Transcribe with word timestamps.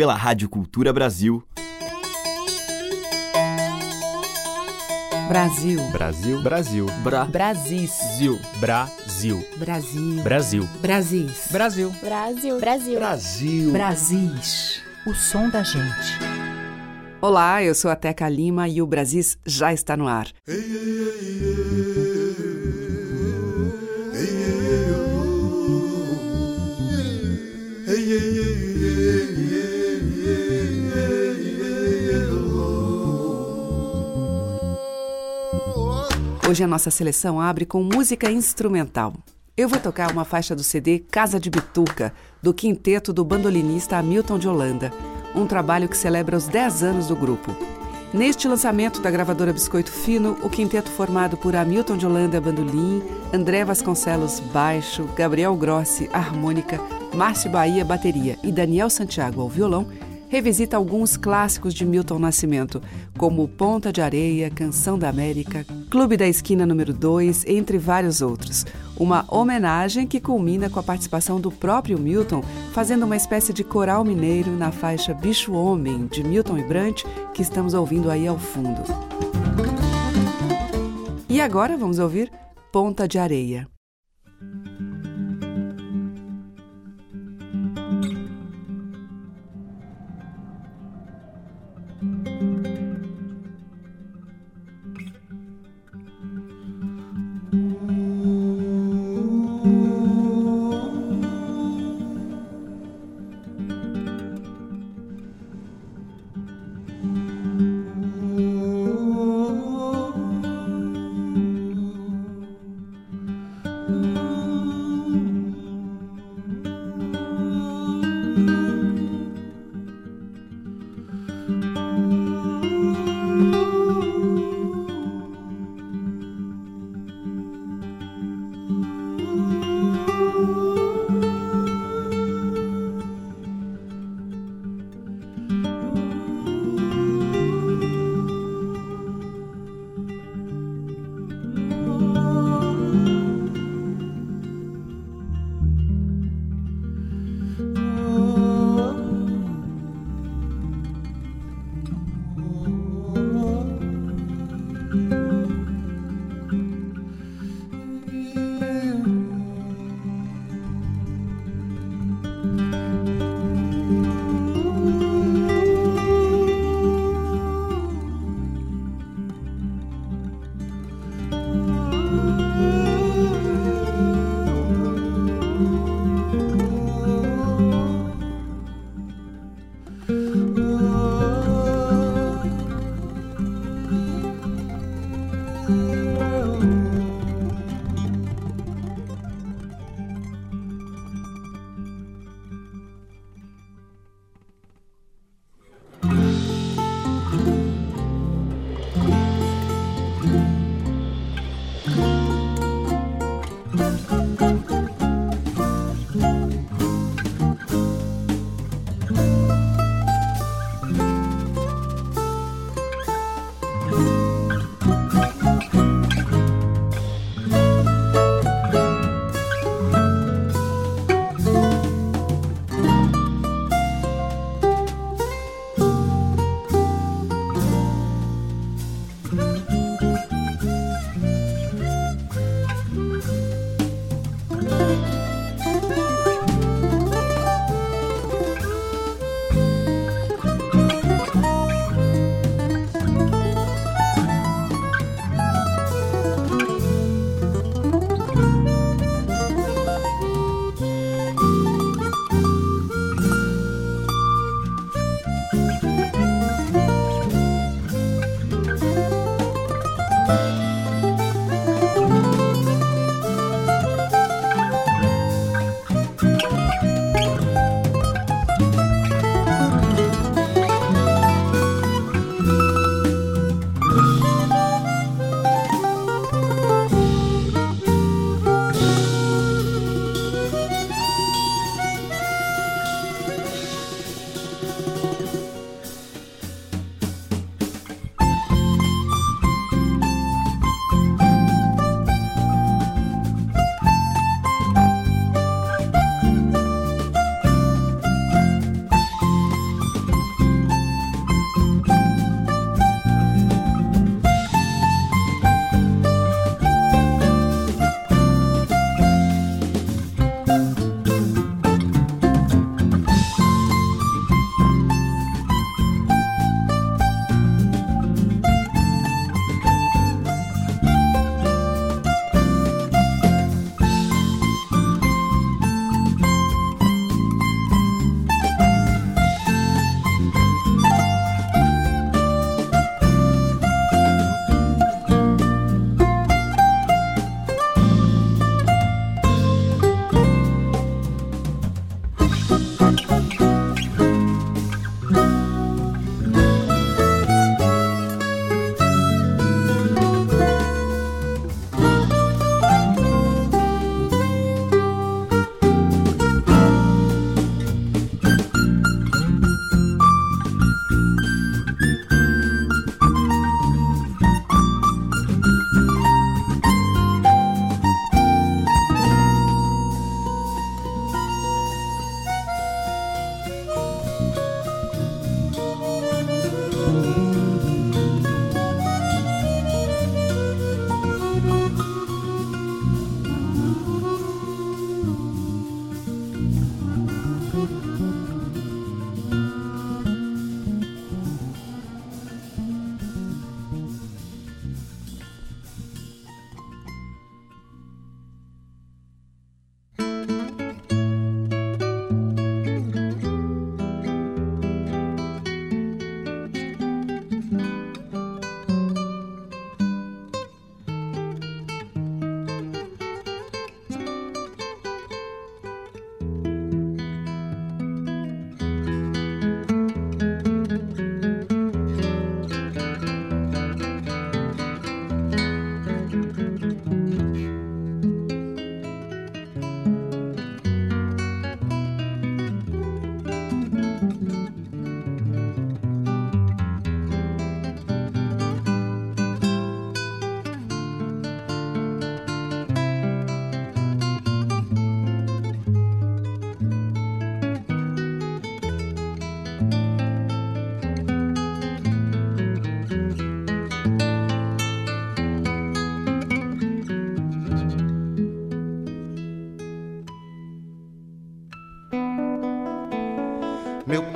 pela 0.00 0.14
Rádio 0.14 0.48
Cultura 0.48 0.94
Brasil. 0.94 1.44
Brasil. 5.28 5.78
Brasil. 5.92 6.42
Brasil. 6.42 6.86
Bra. 7.04 7.26
Brasis. 7.26 7.90
Zil. 8.16 8.40
Brasil. 8.60 9.46
Brasil. 9.58 10.22
Brasil. 10.22 10.68
Brasis. 10.80 11.48
Brasil. 11.52 11.90
Brasil. 12.00 12.58
Brasil. 12.58 12.98
Brasil. 12.98 13.72
Brasis. 13.72 14.82
O 15.06 15.12
som 15.12 15.50
da 15.50 15.62
gente. 15.62 16.18
Olá, 17.20 17.62
eu 17.62 17.74
sou 17.74 17.90
a 17.90 17.94
Teca 17.94 18.26
Lima 18.26 18.70
e 18.70 18.80
o 18.80 18.86
Brasis 18.86 19.36
já 19.44 19.70
está 19.70 19.98
no 19.98 20.08
ar. 20.08 20.28
Hoje 36.50 36.64
a 36.64 36.66
nossa 36.66 36.90
seleção 36.90 37.40
abre 37.40 37.64
com 37.64 37.80
música 37.80 38.28
instrumental. 38.28 39.14
Eu 39.56 39.68
vou 39.68 39.78
tocar 39.78 40.10
uma 40.10 40.24
faixa 40.24 40.52
do 40.52 40.64
CD 40.64 40.98
Casa 40.98 41.38
de 41.38 41.48
Bituca, 41.48 42.12
do 42.42 42.52
quinteto 42.52 43.12
do 43.12 43.24
bandolinista 43.24 43.96
Hamilton 43.96 44.36
de 44.36 44.48
Holanda, 44.48 44.92
um 45.32 45.46
trabalho 45.46 45.88
que 45.88 45.96
celebra 45.96 46.36
os 46.36 46.48
10 46.48 46.82
anos 46.82 47.06
do 47.06 47.14
grupo. 47.14 47.54
Neste 48.12 48.48
lançamento 48.48 49.00
da 49.00 49.12
gravadora 49.12 49.52
Biscoito 49.52 49.92
Fino, 49.92 50.36
o 50.42 50.50
quinteto 50.50 50.90
formado 50.90 51.36
por 51.36 51.54
Hamilton 51.54 51.96
de 51.96 52.04
Holanda 52.04 52.40
bandolim, 52.40 53.00
André 53.32 53.64
Vasconcelos 53.64 54.40
baixo, 54.52 55.08
Gabriel 55.14 55.54
Grossi 55.54 56.10
harmônica, 56.12 56.80
Márcio 57.14 57.48
Bahia 57.48 57.84
bateria 57.84 58.36
e 58.42 58.50
Daniel 58.50 58.90
Santiago 58.90 59.40
ao 59.40 59.48
violão 59.48 59.86
revisita 60.30 60.76
alguns 60.76 61.16
clássicos 61.16 61.74
de 61.74 61.84
Milton 61.84 62.20
Nascimento, 62.20 62.80
como 63.18 63.48
Ponta 63.48 63.92
de 63.92 64.00
Areia, 64.00 64.48
Canção 64.48 64.96
da 64.96 65.08
América, 65.08 65.66
Clube 65.90 66.16
da 66.16 66.26
Esquina 66.26 66.64
número 66.64 66.94
2, 66.94 67.44
entre 67.46 67.76
vários 67.78 68.22
outros. 68.22 68.64
Uma 68.96 69.24
homenagem 69.28 70.06
que 70.06 70.20
culmina 70.20 70.70
com 70.70 70.78
a 70.78 70.84
participação 70.84 71.40
do 71.40 71.50
próprio 71.50 71.98
Milton, 71.98 72.42
fazendo 72.72 73.04
uma 73.04 73.16
espécie 73.16 73.52
de 73.52 73.64
coral 73.64 74.04
mineiro 74.04 74.52
na 74.52 74.70
faixa 74.70 75.12
Bicho 75.12 75.52
Homem, 75.52 76.06
de 76.06 76.22
Milton 76.22 76.58
e 76.58 76.62
Brant, 76.62 77.02
que 77.34 77.42
estamos 77.42 77.74
ouvindo 77.74 78.08
aí 78.08 78.28
ao 78.28 78.38
fundo. 78.38 78.82
E 81.28 81.40
agora 81.40 81.76
vamos 81.76 81.98
ouvir 81.98 82.30
Ponta 82.70 83.08
de 83.08 83.18
Areia. 83.18 83.66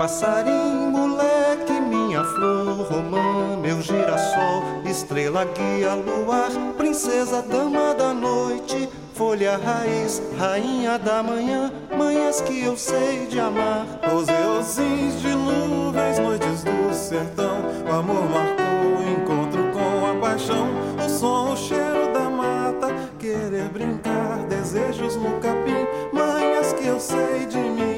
Passarinho, 0.04 0.90
moleque, 0.90 1.72
minha 1.80 2.22
flor, 2.22 2.86
romã, 2.90 3.56
meu 3.56 3.80
girassol, 3.80 4.62
estrela, 4.84 5.46
guia, 5.46 5.94
luar, 5.94 6.50
princesa, 6.76 7.40
dama 7.40 7.94
da 7.94 8.12
noite, 8.12 8.86
folha, 9.14 9.56
raiz, 9.56 10.20
rainha 10.38 10.98
da 10.98 11.22
manhã, 11.22 11.72
manhãs 11.96 12.42
que 12.42 12.64
eu 12.64 12.76
sei 12.76 13.26
de 13.28 13.40
amar. 13.40 13.86
Ozeosins 14.14 15.22
de 15.22 15.34
nuvens, 15.34 16.18
noites 16.18 16.62
do 16.62 16.92
sertão, 16.92 17.62
o 17.88 17.92
amor 17.94 18.28
marcou 18.28 18.98
o 18.98 19.10
encontro 19.10 19.62
com 19.72 20.04
a 20.04 20.20
paixão, 20.20 20.68
o 21.02 21.08
som, 21.08 21.54
o 21.54 21.56
cheiro 21.56 22.12
da 22.12 22.28
mata, 22.28 22.94
querer 23.18 23.70
brincar, 23.70 24.36
desejos 24.50 25.16
no 25.16 25.40
capim, 25.40 25.86
manhas 26.12 26.74
que 26.74 26.88
eu 26.88 27.00
sei 27.00 27.46
de 27.46 27.56
mim. 27.56 27.93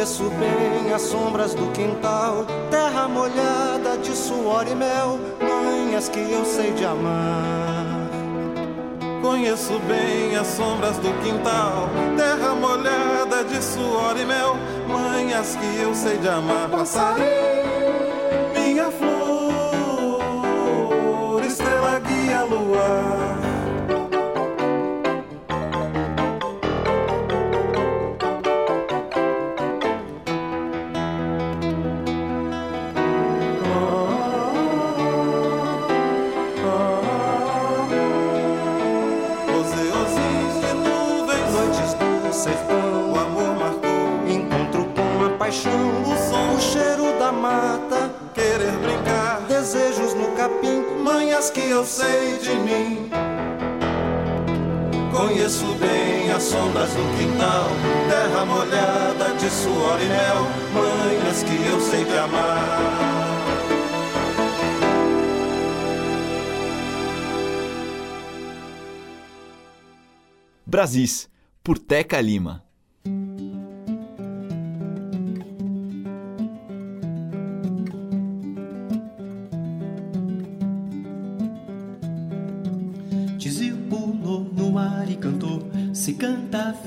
Conheço 0.00 0.30
bem 0.30 0.94
as 0.94 1.02
sombras 1.02 1.52
do 1.52 1.70
quintal, 1.72 2.46
terra 2.70 3.06
molhada 3.06 3.98
de 3.98 4.16
suor 4.16 4.66
e 4.66 4.74
mel, 4.74 5.20
manhas 5.38 6.08
que 6.08 6.18
eu 6.18 6.42
sei 6.42 6.72
de 6.72 6.86
amar. 6.86 8.08
Conheço 9.20 9.78
bem 9.80 10.34
as 10.38 10.46
sombras 10.46 10.96
do 10.96 11.12
quintal, 11.22 11.90
terra 12.16 12.54
molhada 12.54 13.44
de 13.44 13.62
suor 13.62 14.18
e 14.18 14.24
mel, 14.24 14.56
manhas 14.88 15.54
que 15.56 15.82
eu 15.82 15.94
sei 15.94 16.16
de 16.16 16.30
amar. 16.30 16.70
Passarinho, 16.70 17.49
paixão, 45.60 46.02
o 46.02 46.30
som, 46.30 46.54
o 46.54 46.60
cheiro 46.60 47.18
da 47.18 47.32
mata, 47.32 48.10
querer 48.34 48.72
brincar, 48.78 49.40
desejos 49.42 50.14
no 50.14 50.32
capim, 50.32 50.82
manhas 51.02 51.50
que 51.50 51.60
eu 51.60 51.84
sei 51.84 52.38
de 52.38 52.54
mim. 52.54 53.10
Conheço 55.12 55.66
bem 55.74 56.32
as 56.32 56.42
sombras 56.44 56.90
do 56.90 57.18
quintal, 57.18 57.68
terra 58.08 58.44
molhada 58.46 59.34
de 59.34 59.50
suor 59.50 60.00
e 60.00 60.06
mel, 60.06 60.46
manhas 60.72 61.42
que 61.42 61.66
eu 61.66 61.80
sei 61.80 62.04
de 62.04 62.16
amar. 62.16 63.10
Brasis, 70.64 71.28
por 71.64 71.78
Teca 71.78 72.20
Lima. 72.20 72.69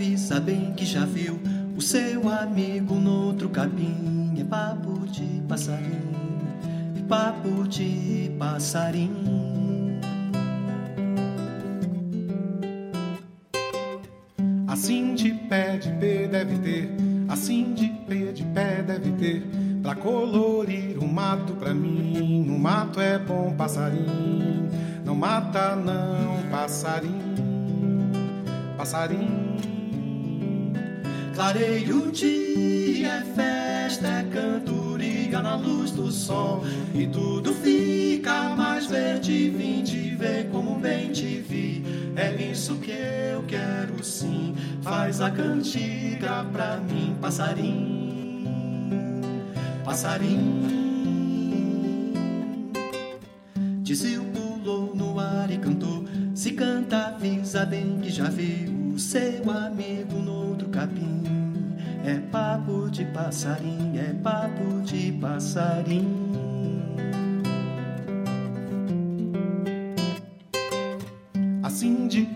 Canta, 0.04 0.14
avisa 0.14 0.40
bem 0.40 0.74
que 0.74 0.86
já 0.86 1.06
viu 1.06 1.40
o 1.78 1.82
seu 1.82 2.30
amigo 2.30 2.96
no 2.96 3.28
outro 3.28 3.50
capim. 3.50 4.34
É 4.38 4.44
papo 4.44 5.08
de 5.08 5.42
passarinho, 5.48 6.42
é 6.98 7.02
papo 7.08 7.68
de 7.68 8.30
passarinho. 8.38 10.02
Assim 14.68 15.16
de 15.16 15.34
pé 15.34 15.78
de 15.78 15.90
pé 15.94 16.28
deve 16.28 16.58
ter, 16.58 16.90
assim 17.30 17.74
de 17.74 17.88
pé 18.08 18.32
de 18.34 18.44
pé 18.44 18.84
deve 18.84 19.12
ter, 19.12 19.48
pra 19.82 19.96
colorir 19.96 20.98
o 20.98 21.08
mato 21.08 21.54
pra 21.54 21.74
mim. 21.74 22.50
O 22.50 22.60
mato 22.60 23.00
é 23.00 23.18
bom 23.18 23.54
passarinho, 23.56 24.70
não 25.06 25.16
mata 25.16 25.76
não 25.76 26.50
passarinho, 26.52 27.36
passarinho. 28.76 29.73
Clareia 31.34 31.96
o 31.96 32.12
dia, 32.12 33.08
é 33.08 33.24
festa, 33.24 34.08
é 34.08 34.24
cantoria 34.24 35.42
na 35.42 35.56
luz 35.56 35.90
do 35.90 36.12
sol. 36.12 36.63
E 36.94 37.08
tudo 37.08 37.56
fica 37.56 38.56
mais 38.56 38.86
verde, 38.86 39.50
vim 39.50 39.84
te 39.84 40.16
ver 40.16 40.50
como 40.52 40.80
bem 40.80 41.12
te 41.12 41.40
vi. 41.40 41.84
É 42.16 42.36
isso 42.52 42.75
que 42.75 42.92
eu 42.92 43.44
quero 43.48 44.04
sim, 44.04 44.54
faz 44.84 45.22
a 45.22 45.32
cantiga 45.32 46.46
pra 46.52 46.78
mim, 46.78 47.18
passarinho, 47.20 48.84
passarinho. 49.84 50.84
Tizil 53.84 54.24
pulou 54.25 54.96
no 54.96 55.20
ar 55.20 55.50
e 55.50 55.58
cantou. 55.58 56.06
Se 56.36 56.52
canta, 56.52 57.08
avisa 57.08 57.66
bem 57.66 58.00
que 58.00 58.12
já 58.12 58.30
viu 58.30 58.83
o 58.94 59.00
seu 59.00 59.50
amigo 59.50 60.20
no 60.20 60.50
outro 60.50 60.70
capim. 60.70 61.24
É 62.06 62.20
papo 62.32 62.92
de 62.92 63.04
passarinho, 63.06 64.00
é 64.00 64.14
papo 64.14 64.82
de 64.84 65.12
passarinho. 65.14 66.32
Assim 71.64 72.08
de 72.08 72.28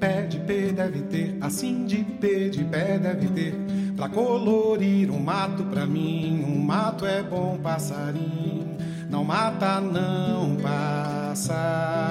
pé 0.00 0.22
de 0.22 0.38
pé 0.38 0.72
deve 0.72 1.02
ter, 1.02 1.36
assim 1.40 1.84
de 1.84 1.98
pé 1.98 2.48
de 2.48 2.64
pé 2.64 2.98
deve 2.98 3.28
ter, 3.28 3.54
pra 3.94 4.08
colorir 4.08 5.10
um 5.10 5.20
mato 5.20 5.64
pra 5.64 5.84
mim. 5.84 6.42
Um 6.46 6.58
mato 6.60 7.04
é 7.04 7.22
bom 7.22 7.58
passarinho, 7.62 8.78
não 9.10 9.22
mata 9.22 9.82
não 9.82 10.56
passarinho, 10.56 12.08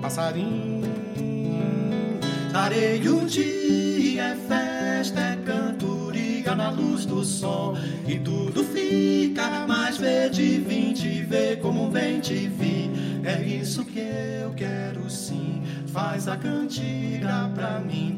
passarinho. 0.00 0.75
Clareia 2.56 3.12
o 3.12 3.26
dia, 3.26 4.28
é 4.28 4.34
festa, 4.48 5.20
é 5.20 5.36
cantoria 5.44 6.54
na 6.54 6.70
luz 6.70 7.04
do 7.04 7.22
sol. 7.22 7.76
E 8.08 8.18
tudo 8.18 8.64
fica 8.64 9.66
mais 9.66 9.98
verde, 9.98 10.58
vim 10.66 10.94
te 10.94 11.22
ver 11.22 11.60
como 11.60 11.90
bem 11.90 12.18
te 12.18 12.48
vi. 12.48 12.90
É 13.26 13.42
isso 13.42 13.84
que 13.84 14.00
eu 14.00 14.54
quero 14.54 15.10
sim. 15.10 15.62
Faz 15.88 16.28
a 16.28 16.36
cantiga 16.38 17.50
pra 17.54 17.78
mim, 17.78 18.16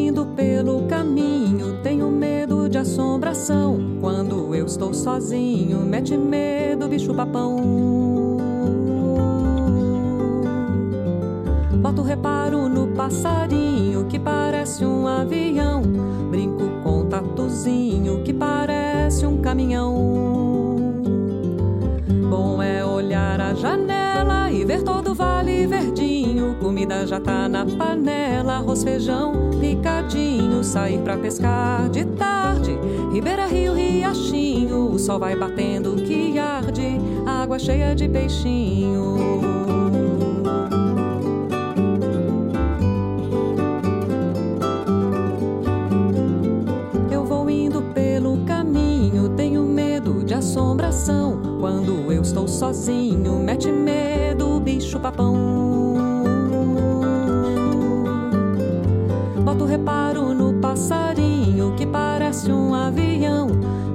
passarinho, 0.00 0.80
passarinho. 0.80 1.74
estou 4.64 4.94
sozinho, 4.94 5.80
mete 5.80 6.16
medo, 6.16 6.88
bicho 6.88 7.12
papão. 7.14 7.56
Boto 11.82 12.02
reparo 12.02 12.68
no 12.68 12.88
passarinho 12.88 14.04
que 14.06 14.18
parece 14.18 14.84
um 14.84 15.06
avião. 15.06 15.82
Brinco 16.30 16.82
com 16.82 17.06
tatuzinho 17.06 18.22
que 18.22 18.32
parece 18.32 19.26
um 19.26 19.38
caminhão. 19.38 20.49
Já 27.06 27.18
tá 27.18 27.48
na 27.48 27.64
panela, 27.66 28.58
arroz, 28.58 28.84
feijão, 28.84 29.50
picadinho. 29.58 30.62
Sair 30.62 30.98
pra 30.98 31.16
pescar 31.16 31.88
de 31.88 32.04
tarde, 32.04 32.78
Ribeira, 33.12 33.46
Rio, 33.46 33.72
Riachinho. 33.72 34.92
O 34.92 34.98
sol 34.98 35.18
vai 35.18 35.34
batendo 35.34 35.96
que 35.96 36.38
arde, 36.38 37.00
água 37.26 37.58
cheia 37.58 37.94
de 37.94 38.08
peixinho. 38.08 39.16
Eu 47.10 47.24
vou 47.24 47.50
indo 47.50 47.82
pelo 47.94 48.44
caminho, 48.44 49.30
tenho 49.30 49.64
medo 49.64 50.22
de 50.22 50.34
assombração. 50.34 51.40
Quando 51.58 52.12
eu 52.12 52.22
estou 52.22 52.46
sozinho, 52.46 53.40
mete 53.40 53.72
medo, 53.72 54.60
bicho 54.60 55.00
papão. 55.00 55.69
Reparo 59.70 60.34
no 60.34 60.54
passarinho 60.54 61.76
que 61.76 61.86
parece 61.86 62.50
um 62.50 62.74
avião. 62.74 63.46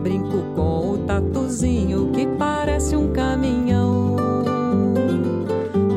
Brinco 0.02 0.38
com 0.56 0.92
o 0.92 0.98
tatuzinho 1.00 2.12
que 2.14 2.26
parece 2.26 2.96
um 2.96 3.12
caminhão. 3.12 4.16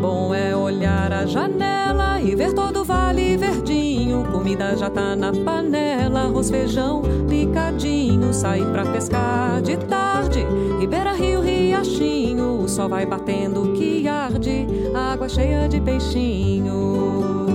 Bom 0.03 0.35
é 0.35 0.57
olhar 0.57 1.13
a 1.13 1.27
janela 1.27 2.21
e 2.21 2.35
ver 2.35 2.55
todo 2.55 2.81
o 2.81 2.85
vale 2.85 3.37
verdinho. 3.37 4.25
Comida 4.33 4.77
já 4.77 4.91
tá 4.91 5.15
na 5.15 5.31
panela, 5.33 6.23
arroz, 6.23 6.51
feijão, 6.51 7.03
picadinho. 7.29 8.35
Sair 8.35 8.67
pra 8.73 8.85
pescar 8.85 9.63
de 9.63 9.77
tarde, 9.77 10.45
Ribeira, 10.81 11.13
Rio, 11.13 11.41
Riachinho. 11.41 12.61
O 12.61 12.69
sol 12.69 12.89
vai 12.89 13.07
batendo 13.07 13.75
que 13.75 14.09
arde, 14.09 14.67
água 14.93 15.29
cheia 15.29 15.69
de 15.69 15.81
peixinho. 15.81 17.48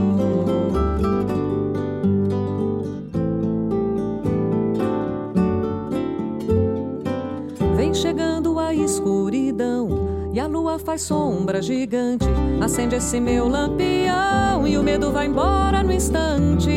Faz 10.93 11.01
sombra 11.01 11.59
gigante. 11.59 12.27
Acende 12.61 12.95
esse 12.95 13.19
meu 13.19 13.47
lampião 13.47 14.67
e 14.67 14.77
o 14.77 14.83
medo 14.83 15.11
vai 15.11 15.25
embora 15.25 15.81
no 15.81 15.91
instante. 15.91 16.69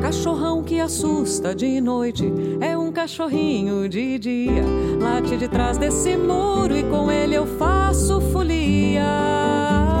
Cachorrão 0.00 0.62
que 0.62 0.80
assusta 0.80 1.54
de 1.54 1.78
noite 1.80 2.32
é 2.60 2.76
um 2.76 2.90
cachorrinho 2.90 3.86
de 3.86 4.18
dia. 4.18 4.64
Late 4.98 5.36
de 5.36 5.46
trás 5.46 5.76
desse 5.76 6.16
muro 6.16 6.74
e 6.74 6.84
com 6.84 7.12
ele 7.12 7.34
eu 7.34 7.46
faço 7.46 8.18
folia. 8.32 9.97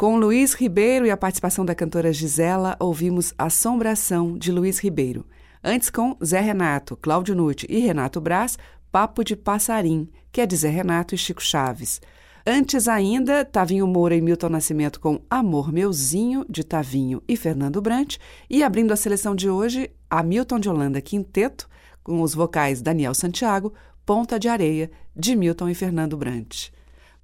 Com 0.00 0.16
Luiz 0.16 0.54
Ribeiro 0.54 1.04
e 1.04 1.10
a 1.10 1.16
participação 1.16 1.62
da 1.62 1.74
cantora 1.74 2.10
Gisela, 2.10 2.74
ouvimos 2.80 3.34
Assombração, 3.36 4.38
de 4.38 4.50
Luiz 4.50 4.78
Ribeiro. 4.78 5.26
Antes, 5.62 5.90
com 5.90 6.16
Zé 6.24 6.40
Renato, 6.40 6.96
Cláudio 6.96 7.34
Nutti 7.34 7.66
e 7.68 7.80
Renato 7.80 8.18
Braz, 8.18 8.56
Papo 8.90 9.22
de 9.22 9.36
Passarim, 9.36 10.08
que 10.32 10.40
é 10.40 10.46
de 10.46 10.56
Zé 10.56 10.70
Renato 10.70 11.14
e 11.14 11.18
Chico 11.18 11.42
Chaves. 11.42 12.00
Antes 12.46 12.88
ainda, 12.88 13.44
Tavinho 13.44 13.86
Moura 13.86 14.16
e 14.16 14.22
Milton 14.22 14.48
Nascimento 14.48 14.98
com 14.98 15.20
Amor 15.28 15.70
Meuzinho, 15.70 16.46
de 16.48 16.64
Tavinho 16.64 17.22
e 17.28 17.36
Fernando 17.36 17.82
Brant. 17.82 18.16
E 18.48 18.62
abrindo 18.62 18.92
a 18.92 18.96
seleção 18.96 19.34
de 19.34 19.50
hoje, 19.50 19.90
Hamilton 20.08 20.60
de 20.60 20.70
Holanda 20.70 21.02
Quinteto, 21.02 21.68
com 22.02 22.22
os 22.22 22.34
vocais 22.34 22.80
Daniel 22.80 23.12
Santiago, 23.12 23.74
Ponta 24.06 24.40
de 24.40 24.48
Areia, 24.48 24.90
de 25.14 25.36
Milton 25.36 25.68
e 25.68 25.74
Fernando 25.74 26.16
Brant. 26.16 26.70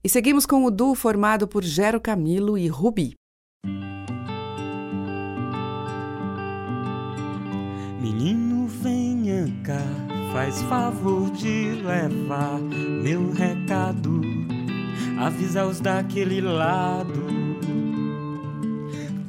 E 0.06 0.08
seguimos 0.08 0.46
com 0.46 0.64
o 0.64 0.70
duo 0.70 0.94
formado 0.94 1.48
por 1.48 1.64
Gero 1.64 2.00
Camilo 2.00 2.56
e 2.56 2.68
Rubi. 2.68 3.16
Menino, 8.00 8.68
venha 8.68 9.52
cá, 9.64 9.82
faz 10.32 10.62
favor 10.62 11.28
de 11.32 11.72
levar 11.82 12.60
meu 12.60 13.32
recado. 13.32 14.20
Avisa 15.18 15.66
os 15.66 15.80
daquele 15.80 16.40
lado 16.40 17.26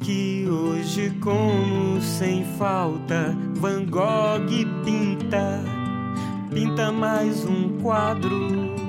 que 0.00 0.46
hoje, 0.48 1.10
como 1.20 2.00
sem 2.00 2.44
falta, 2.56 3.36
Van 3.56 3.84
Gogh 3.84 4.46
pinta, 4.84 5.60
pinta 6.54 6.92
mais 6.92 7.44
um 7.44 7.80
quadro. 7.80 8.87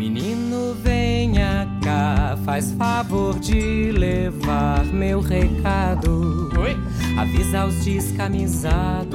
Menino, 0.00 0.74
venha 0.82 1.68
cá, 1.84 2.34
faz 2.46 2.72
favor 2.72 3.38
de 3.38 3.92
levar 3.92 4.82
meu 4.86 5.20
recado. 5.20 6.50
Oi? 6.58 6.74
Avisa 7.18 7.66
os 7.66 7.84
descamisados 7.84 9.10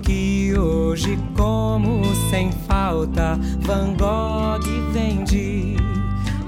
que 0.00 0.56
hoje, 0.56 1.18
como 1.36 2.04
sem 2.30 2.52
falta, 2.52 3.36
Van 3.62 3.96
Gogh 3.96 4.92
vende, 4.92 5.74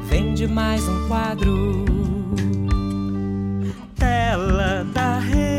vende 0.09 0.47
mais 0.47 0.87
um 0.87 1.09
quadro. 1.09 1.85
Tela 3.97 4.87
da 4.95 5.19
rede 5.19 5.50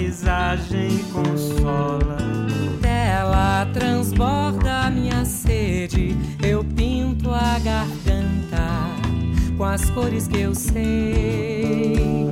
paisagem 0.00 0.98
consola. 1.12 2.16
Ela 2.82 3.66
transborda 3.66 4.90
minha 4.90 5.26
sede, 5.26 6.16
eu 6.42 6.64
pinto 6.64 7.30
a 7.30 7.58
garganta 7.58 8.66
com 9.58 9.64
as 9.64 9.90
cores 9.90 10.26
que 10.26 10.40
eu 10.40 10.54
sei. 10.54 12.30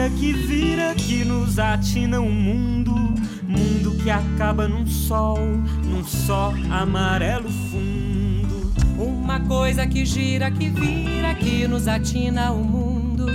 Gira, 0.00 0.10
que 0.10 0.32
vira, 0.32 0.94
que 0.94 1.24
nos 1.24 1.58
atina 1.58 2.20
o 2.20 2.30
mundo. 2.30 2.94
Mundo 3.42 3.96
que 4.02 4.10
acaba 4.10 4.66
num 4.66 4.86
sol, 4.86 5.38
num 5.84 6.04
só 6.04 6.54
amarelo 6.70 7.50
fundo. 7.50 8.72
Uma 8.96 9.40
coisa 9.40 9.86
que 9.86 10.06
gira, 10.06 10.50
que 10.50 10.68
vira, 10.68 11.34
que 11.34 11.66
nos 11.66 11.86
atina 11.88 12.52
o 12.52 12.64
mundo. 12.64 13.26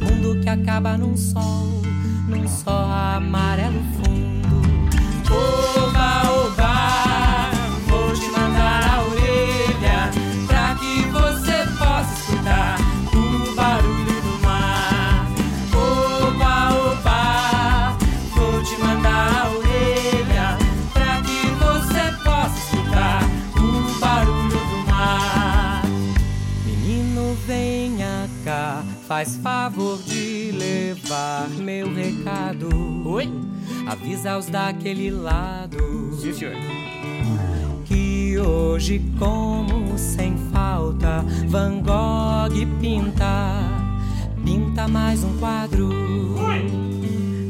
Mundo 0.00 0.40
que 0.40 0.48
acaba 0.48 0.96
num 0.96 1.16
sol, 1.16 1.82
num 2.26 2.46
só 2.48 2.86
amarelo 3.16 3.82
fundo. 3.96 4.62
Oba, 5.30 5.77
meu 31.88 31.94
recado. 31.94 32.68
Oi? 33.06 33.28
Avisa 33.86 34.36
os 34.38 34.46
daquele 34.46 35.10
lado. 35.10 35.78
Sim, 36.20 36.32
senhor. 36.32 36.54
Que 37.84 38.38
hoje, 38.38 39.00
como 39.18 39.96
sem 39.98 40.36
falta, 40.52 41.24
Van 41.48 41.80
Gogh 41.82 42.66
pinta, 42.80 43.62
pinta 44.44 44.86
mais 44.86 45.24
um 45.24 45.38
quadro. 45.38 45.88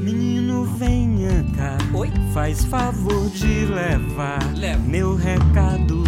Menino, 0.03 0.64
venha 0.64 1.44
cá. 1.57 1.77
Oi? 1.92 2.11
Faz 2.33 2.64
favor 2.64 3.29
de 3.31 3.64
levar 3.66 4.55
Leva. 4.57 4.83
meu 4.85 5.16
recado. 5.16 6.05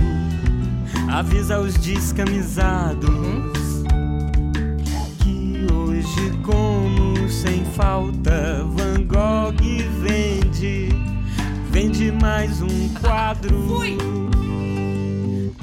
Avisa 1.11 1.59
os 1.59 1.75
descamisados 1.75 3.09
que 5.19 5.67
hoje, 5.73 6.31
como 6.45 6.70
sem 7.41 7.65
falta, 7.65 8.67
Van 8.77 9.03
Gogh 9.07 9.55
vende, 10.03 10.91
vende 11.71 12.13
mais 12.13 12.61
um 12.61 12.89
quadro. 13.01 13.81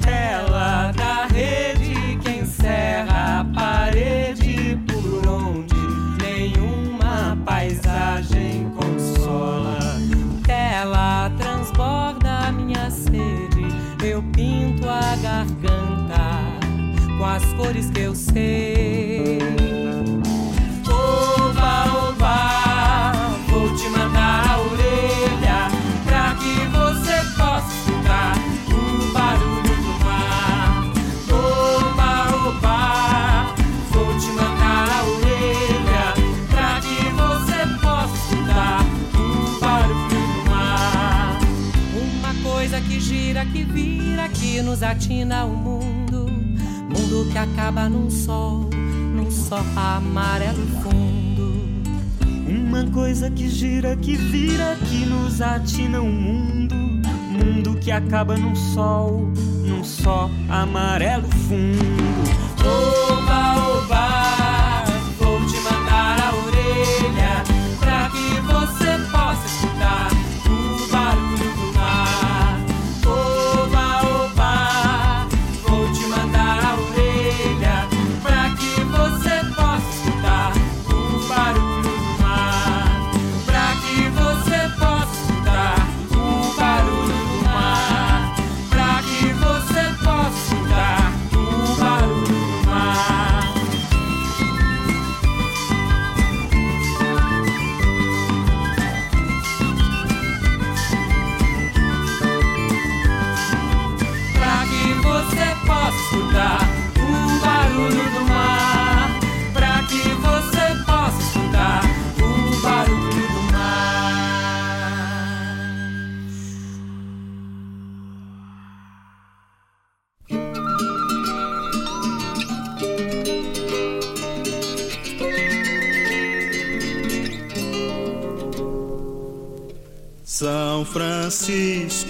Tela 0.00 0.92
da 0.96 1.26
rede 1.26 2.18
que 2.20 2.40
encerra 2.40 3.40
a 3.40 3.44
parede 3.44 4.76
por 4.88 5.28
onde 5.28 5.76
nenhuma 6.20 7.38
paisagem 7.46 8.68
consola. 8.70 9.78
Tela 10.44 11.30
transborda 11.38 12.50
minha 12.50 12.90
sede, 12.90 13.68
eu 14.04 14.20
pinto 14.34 14.88
a 14.88 15.14
garganta 15.22 16.18
com 17.16 17.24
as 17.24 17.44
cores 17.52 17.88
que 17.90 18.00
eu 18.00 18.16
sei. 18.16 19.67
Nos 44.68 44.82
atina 44.82 45.46
o 45.46 45.56
mundo. 45.56 46.26
Mundo 46.90 47.26
que 47.32 47.38
acaba 47.38 47.88
num 47.88 48.10
sol, 48.10 48.68
num 49.14 49.30
só 49.30 49.62
amarelo 49.74 50.66
fundo. 50.82 51.64
Uma 52.46 52.84
coisa 52.90 53.30
que 53.30 53.48
gira, 53.48 53.96
que 53.96 54.14
vira, 54.14 54.76
que 54.90 55.06
nos 55.06 55.40
atina 55.40 56.02
o 56.02 56.12
mundo. 56.12 56.74
Mundo 57.30 57.78
que 57.80 57.90
acaba 57.90 58.36
num 58.36 58.54
sol, 58.54 59.32
num 59.64 59.82
só 59.82 60.30
amarelo 60.50 61.28
fundo. 61.48 62.28
Oba, 62.60 63.56
oba, 63.70 64.27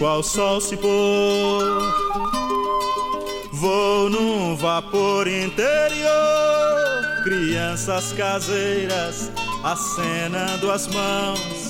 Ao 0.00 0.22
sol 0.22 0.60
se 0.60 0.76
pôr. 0.76 1.64
Vou 3.52 4.08
num 4.08 4.56
vapor 4.56 5.26
interior. 5.28 6.08
Crianças 7.24 8.12
caseiras 8.12 9.30
acenando 9.62 10.70
as 10.70 10.86
mãos. 10.88 11.68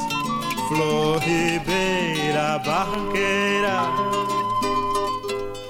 Flor 0.68 1.18
Ribeira 1.18 2.58
Barranqueira. 2.64 3.82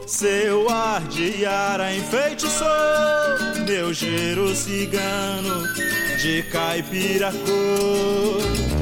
Seu 0.07 0.69
ar 0.69 1.03
de 1.03 1.47
ara 1.47 1.95
enfeitiçou 1.95 2.67
meu 3.67 3.93
giro 3.93 4.55
cigano 4.55 5.65
de 6.21 6.43
caipira 6.45 7.31
cor. 7.31 8.78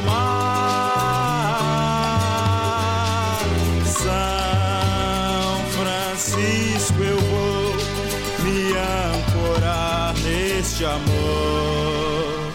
Mar. 0.00 1.76
São 3.84 5.64
Francisco, 5.70 7.02
eu 7.02 7.18
vou 7.18 7.74
me 8.44 8.74
ancorar 8.76 10.14
neste 10.22 10.84
amor. 10.84 12.52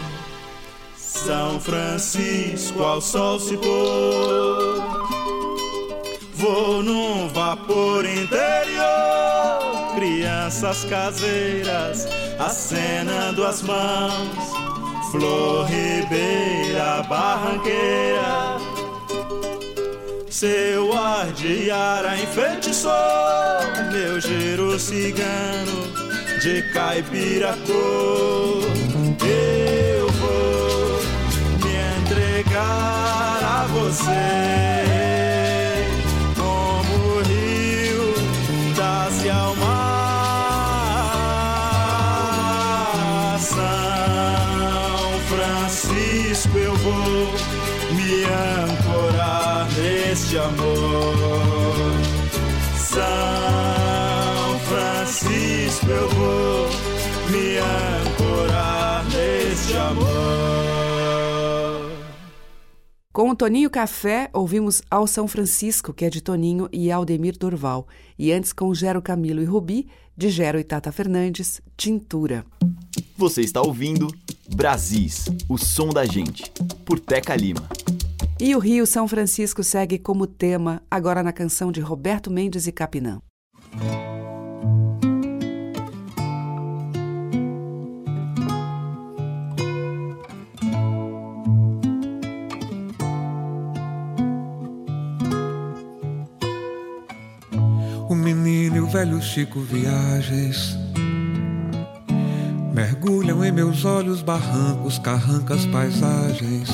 São 0.96 1.60
Francisco 1.60 2.82
ao 2.82 3.00
sol 3.00 3.38
se 3.38 3.56
pôr. 3.56 4.82
Vou 6.34 6.82
num 6.82 7.28
vapor 7.28 8.04
interior, 8.04 9.94
crianças 9.94 10.84
caseiras 10.84 12.08
acenando 12.38 13.46
as 13.46 13.62
mãos. 13.62 14.52
Flor 15.12 15.66
Ribeira 15.66 16.41
Barranqueira, 17.08 18.58
seu 20.30 20.96
ar 20.96 21.26
de 21.32 21.70
ara 21.70 22.16
enfeitiçou 22.16 22.92
meu 23.92 24.20
giro 24.20 24.78
cigano 24.78 25.82
de 26.40 26.62
caipira 26.72 27.56
cor. 27.66 28.62
Eu 29.24 30.08
vou 30.08 31.00
me 31.62 32.00
entregar 32.00 33.42
a 33.42 33.66
você. 33.68 34.91
Neste 50.32 50.38
amor. 50.38 51.14
São 52.76 54.58
Francisco, 54.60 55.86
eu 55.86 56.08
vou 56.10 56.68
me 57.30 57.58
ancorar 57.58 59.04
neste 59.04 59.76
amor. 59.76 60.12
Com 63.12 63.28
o 63.28 63.36
Toninho 63.36 63.68
Café, 63.68 64.30
ouvimos 64.32 64.80
Ao 64.90 65.06
São 65.06 65.28
Francisco, 65.28 65.92
que 65.92 66.06
é 66.06 66.10
de 66.10 66.22
Toninho 66.22 66.66
e 66.72 66.90
Aldemir 66.90 67.36
Dorval. 67.38 67.86
E 68.18 68.32
antes, 68.32 68.54
com 68.54 68.72
Gero 68.72 69.02
Camilo 69.02 69.42
e 69.42 69.44
Rubi, 69.44 69.86
de 70.16 70.30
Gero 70.30 70.58
e 70.58 70.64
Tata 70.64 70.90
Fernandes, 70.90 71.60
Tintura. 71.76 72.46
Você 73.18 73.42
está 73.42 73.60
ouvindo 73.60 74.08
Brasis, 74.54 75.26
o 75.48 75.58
som 75.58 75.90
da 75.90 76.06
gente, 76.06 76.50
por 76.86 76.98
Teca 76.98 77.36
Lima. 77.36 77.68
E 78.40 78.56
o 78.56 78.58
Rio 78.58 78.86
São 78.86 79.06
Francisco 79.06 79.62
segue 79.62 79.98
como 79.98 80.26
tema, 80.26 80.82
agora 80.90 81.22
na 81.22 81.32
canção 81.32 81.70
de 81.70 81.80
Roberto 81.80 82.30
Mendes 82.30 82.66
e 82.66 82.72
Capinã. 82.72 83.20
O 98.08 98.14
menino 98.14 98.76
e 98.76 98.80
o 98.80 98.86
velho 98.88 99.22
Chico 99.22 99.60
viagens 99.60 100.76
mergulham 102.74 103.44
em 103.44 103.52
meus 103.52 103.84
olhos 103.84 104.22
barrancos, 104.22 104.98
carrancas, 104.98 105.64
paisagens. 105.66 106.68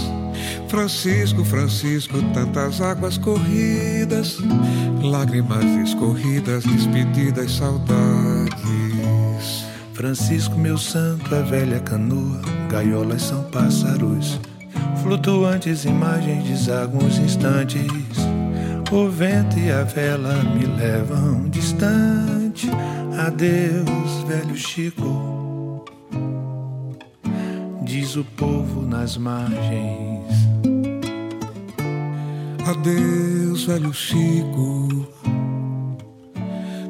Francisco, 0.68 1.44
Francisco, 1.44 2.22
tantas 2.34 2.80
águas 2.82 3.16
corridas, 3.16 4.36
lágrimas 5.02 5.64
escorridas, 5.88 6.62
despedidas, 6.64 7.52
saudades. 7.52 8.58
Francisco, 9.94 10.58
meu 10.58 10.76
santo, 10.76 11.34
a 11.34 11.40
velha 11.40 11.80
canoa, 11.80 12.40
gaiolas 12.70 13.22
são 13.22 13.42
pássaros, 13.44 14.38
flutuantes 15.02 15.86
imagens 15.86 16.44
desaguam 16.44 17.06
os 17.06 17.18
instantes. 17.18 17.90
O 18.92 19.08
vento 19.08 19.58
e 19.58 19.70
a 19.70 19.84
vela 19.84 20.34
me 20.44 20.66
levam 20.66 21.48
distante. 21.48 22.70
Adeus, 23.18 24.24
velho 24.28 24.56
Chico, 24.56 25.84
diz 27.82 28.16
o 28.16 28.24
povo 28.24 28.82
nas 28.82 29.16
margens. 29.16 30.47
Adeus, 32.68 33.64
velho 33.64 33.94
Chico, 33.94 34.88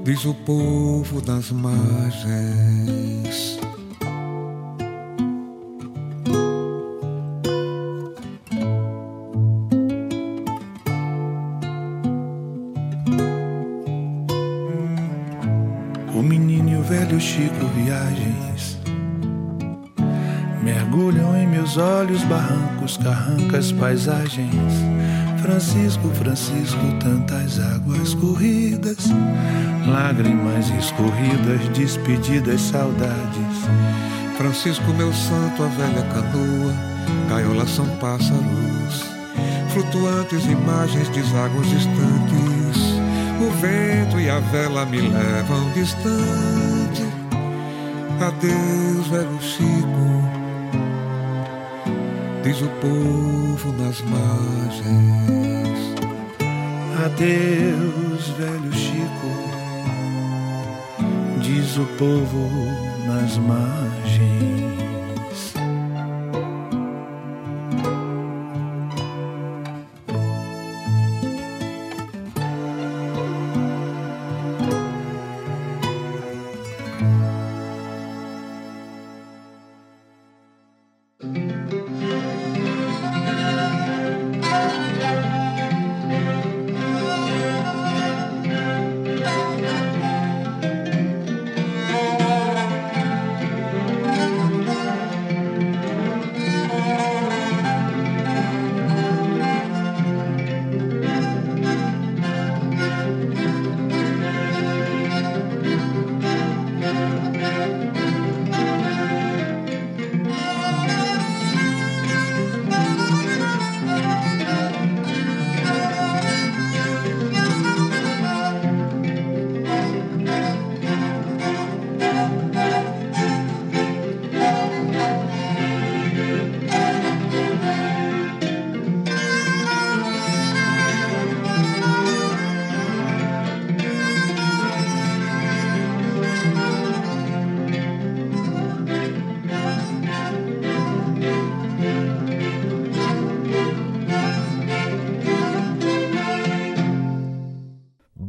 diz 0.02 0.24
o 0.24 0.34
povo 0.34 1.20
das 1.20 1.52
margens. 1.52 3.57
Barrancos, 22.28 22.96
carrancas, 22.98 23.72
paisagens. 23.72 24.72
Francisco, 25.42 26.08
Francisco, 26.10 26.80
tantas 27.00 27.58
águas 27.58 28.14
corridas, 28.14 29.08
lágrimas 29.86 30.68
escorridas, 30.78 31.68
despedidas, 31.76 32.60
saudades. 32.60 33.56
Francisco, 34.36 34.92
meu 34.94 35.12
santo, 35.12 35.62
a 35.62 35.68
velha 35.68 36.02
canoa, 36.12 36.74
gaiolas 37.28 37.70
são 37.70 37.86
pássaros, 37.96 39.04
flutuantes 39.72 40.44
imagens 40.44 41.08
desaguam 41.08 41.62
distantes. 41.62 42.98
O 43.40 43.50
vento 43.60 44.20
e 44.20 44.28
a 44.28 44.40
vela 44.40 44.84
me 44.86 45.00
levam 45.00 45.70
distante. 45.72 47.06
Adeus, 48.20 49.06
velho 49.06 49.38
Chico, 49.40 49.97
diz 52.48 52.62
o 52.62 52.68
povo 52.80 53.72
nas 53.72 54.00
margens. 54.00 54.88
Adeus, 57.04 58.28
velho 58.38 58.72
Chico, 58.72 59.30
diz 61.42 61.76
o 61.76 61.84
povo 61.98 62.48
nas 63.06 63.36
margens. 63.36 64.57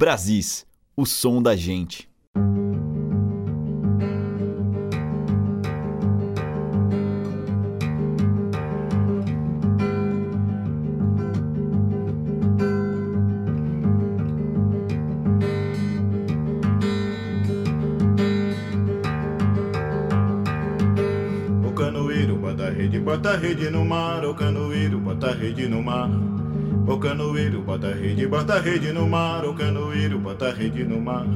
Brasis, 0.09 0.65
o 0.97 1.05
som 1.05 1.39
da 1.39 1.55
gente. 1.55 2.09
O 21.63 21.71
canoeiro 21.71 22.35
bota 22.35 22.65
a 22.65 22.69
rede, 22.71 22.99
bota 22.99 23.29
a 23.29 23.37
rede 23.37 23.69
no 23.69 23.85
mar, 23.85 24.25
o 24.25 24.33
canoeiro 24.33 24.99
bota 24.99 25.27
a 25.27 25.33
rede 25.35 25.67
no 25.67 25.83
mar. 25.83 26.09
O 26.89 26.97
canoeiro 26.97 27.61
bota 27.61 27.89
a 27.89 27.93
rede, 27.93 28.25
bota 28.25 28.55
a 28.55 28.59
rede 28.59 28.91
no 28.91 29.07
mar, 29.07 29.45
o 29.45 29.53
canoeiro 29.53 29.78
bota 30.39 30.53
rede 30.53 30.85
no 30.85 31.01
mar. 31.01 31.27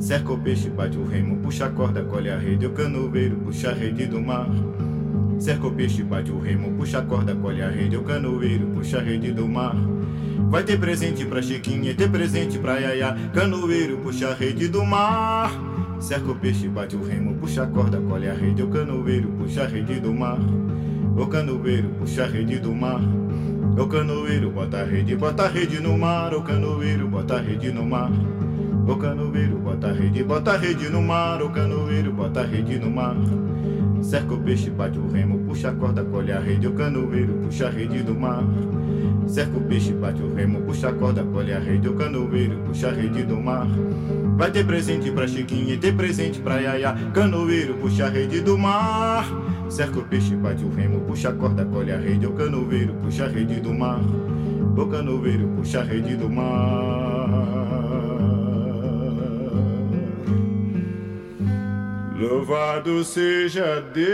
Cerca 0.00 0.32
o 0.32 0.38
peixe, 0.38 0.68
bate 0.68 0.98
o 0.98 1.04
remo, 1.04 1.36
puxa 1.36 1.66
a 1.66 1.70
corda, 1.70 2.02
colhe 2.02 2.28
a 2.28 2.36
rede, 2.36 2.66
o 2.66 2.70
canoeiro, 2.70 3.36
puxa 3.36 3.70
a 3.70 3.72
rede 3.72 4.04
do 4.06 4.20
mar. 4.20 4.50
Cerca 5.38 5.68
o 5.68 5.70
peixe, 5.70 6.02
bate 6.02 6.32
o 6.32 6.40
remo, 6.40 6.72
puxa 6.72 6.98
a 6.98 7.02
corda, 7.02 7.36
colhe 7.36 7.62
a 7.62 7.68
rede, 7.68 7.96
o 7.96 8.02
canoeiro, 8.02 8.66
puxa 8.74 8.98
a 8.98 9.00
rede 9.00 9.30
do 9.30 9.46
mar. 9.46 9.76
Vai 10.50 10.64
ter 10.64 10.76
presente 10.76 11.24
pra 11.24 11.40
Chiquinha, 11.40 11.94
ter 11.94 12.10
presente 12.10 12.58
pra 12.58 12.78
Yaya, 12.78 13.16
canoeiro, 13.32 13.98
puxa 13.98 14.30
a 14.30 14.34
rede 14.34 14.66
do 14.66 14.84
mar. 14.84 15.52
Cerca 16.00 16.32
o 16.32 16.34
peixe, 16.34 16.66
bate 16.66 16.96
o 16.96 17.04
remo, 17.04 17.36
puxa 17.36 17.62
a 17.62 17.66
corda, 17.68 18.00
colhe 18.00 18.28
a 18.28 18.34
rede, 18.34 18.60
o 18.60 18.66
canoeiro, 18.66 19.28
puxa 19.38 19.62
a 19.62 19.66
rede 19.68 20.00
do 20.00 20.12
mar. 20.12 20.40
O 21.16 21.28
canoeiro, 21.28 21.90
puxa 21.90 22.24
a 22.24 22.26
rede 22.26 22.58
do 22.58 22.74
mar. 22.74 23.00
O 23.78 23.86
canoeiro, 23.88 24.50
bota 24.50 24.78
a 24.78 24.84
rede, 24.84 25.14
bota 25.14 25.44
a 25.44 25.48
rede 25.48 25.80
no 25.80 25.98
mar, 25.98 26.32
o 26.32 26.42
canoeiro, 26.42 27.06
bota 27.08 27.36
a 27.36 27.40
rede 27.40 27.70
no 27.70 27.84
mar. 27.84 28.10
O 28.88 28.96
canoeiro, 28.96 29.58
bota 29.58 29.88
a 29.88 29.92
rede, 29.92 30.24
bota 30.24 30.52
a 30.52 30.56
rede 30.56 30.88
no 30.88 31.02
mar, 31.02 31.42
o 31.42 31.50
canoeiro, 31.50 32.10
bota 32.10 32.40
a 32.40 32.46
rede 32.46 32.78
no 32.78 32.90
mar. 32.90 33.14
Cerca 34.00 34.32
o 34.32 34.40
peixe, 34.40 34.70
bate 34.70 34.98
o 34.98 35.06
remo, 35.12 35.40
puxa 35.40 35.68
a 35.68 35.72
corda, 35.74 36.02
colhe 36.02 36.32
a 36.32 36.40
rede, 36.40 36.66
o 36.66 36.72
canoeiro, 36.72 37.34
puxa 37.34 37.66
a 37.66 37.70
rede 37.70 38.02
do 38.02 38.14
mar. 38.14 38.44
Cerca 39.26 39.58
o 39.58 39.60
peixe, 39.60 39.92
bate 39.92 40.22
o 40.22 40.34
remo, 40.34 40.62
puxa 40.62 40.88
a 40.88 40.92
corda, 40.94 41.22
colhe 41.22 41.52
a 41.52 41.58
rede, 41.58 41.86
o 41.86 41.94
canoeiro, 41.94 42.56
puxa 42.66 42.88
a 42.88 42.92
rede 42.92 43.24
do 43.24 43.36
mar. 43.36 43.66
Vai 44.38 44.50
ter 44.50 44.64
presente 44.64 45.10
pra 45.10 45.28
Chiquinha 45.28 45.74
e 45.74 45.76
ter 45.76 45.94
presente 45.94 46.40
pra 46.40 46.60
Yaya, 46.60 46.94
canoeiro, 47.12 47.74
puxa 47.74 48.06
a 48.06 48.08
rede 48.08 48.40
do 48.40 48.56
mar. 48.56 49.45
Cerca 49.68 49.98
o 49.98 50.04
peixe, 50.04 50.34
bate 50.36 50.64
o 50.64 50.70
remo, 50.70 51.00
puxa 51.00 51.30
a 51.30 51.32
corda, 51.32 51.64
colhe 51.64 51.92
a 51.92 51.98
rede, 51.98 52.26
o 52.26 52.32
canoeiro, 52.32 52.94
puxa 53.02 53.24
a 53.24 53.28
rede 53.28 53.60
do 53.60 53.74
mar. 53.74 54.00
O 54.76 54.86
canoeiro, 54.86 55.48
puxa 55.56 55.80
a 55.80 55.82
rede 55.82 56.16
do 56.16 56.30
mar. 56.30 57.66
Louvado 62.18 63.04
seja 63.04 63.80
Deus, 63.92 64.08